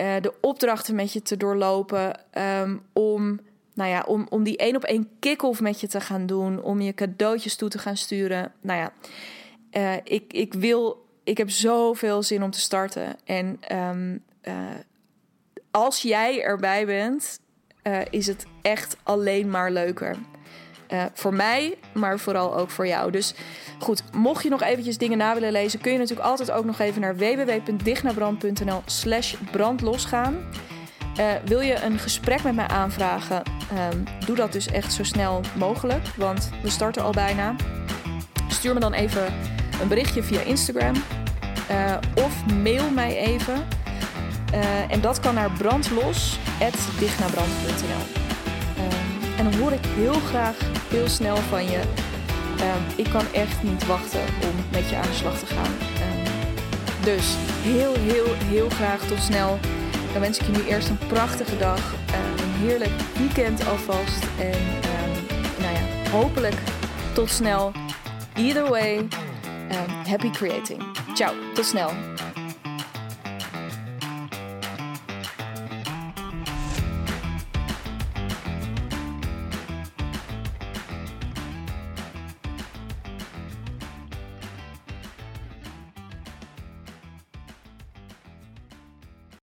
[0.02, 2.20] uh, de opdrachten met je te doorlopen.
[2.62, 3.40] Um, om,
[3.74, 6.62] nou ja, om, om die één op één kick-off met je te gaan doen.
[6.62, 8.54] Om je cadeautjes toe te gaan sturen.
[8.62, 8.94] Nou ja,
[9.72, 11.04] uh, ik, ik wil.
[11.24, 13.16] Ik heb zoveel zin om te starten.
[13.24, 14.24] En um,
[15.72, 17.40] als jij erbij bent,
[18.10, 20.18] is het echt alleen maar leuker.
[20.94, 23.12] Uh, voor mij, maar vooral ook voor jou.
[23.12, 23.34] Dus
[23.80, 26.80] goed, mocht je nog eventjes dingen na willen lezen, kun je natuurlijk altijd ook nog
[26.80, 30.38] even naar www.dichtnabrand.nl slash brandlos gaan.
[31.20, 33.44] Uh, wil je een gesprek met mij aanvragen?
[33.94, 37.56] Um, doe dat dus echt zo snel mogelijk, want we starten al bijna.
[38.48, 39.34] Stuur me dan even
[39.82, 40.96] een berichtje via Instagram
[41.72, 43.68] uh, of mail mij even.
[44.90, 48.24] en dat kan naar brandlos.dichtnabrand.nl
[49.38, 50.58] en dan hoor ik heel graag
[50.90, 51.80] heel snel van je.
[52.60, 55.72] Um, ik kan echt niet wachten om met je aan de slag te gaan.
[55.72, 56.24] Um,
[57.04, 57.26] dus
[57.62, 59.60] heel, heel, heel graag tot snel.
[60.12, 61.80] Dan wens ik je nu eerst een prachtige dag.
[61.80, 64.24] Uh, een heerlijk weekend alvast.
[64.40, 64.60] En
[65.60, 66.58] nou ja, hopelijk
[67.14, 67.72] tot snel.
[68.36, 69.08] Either way,
[70.08, 70.82] happy creating.
[71.14, 71.90] Ciao, tot snel.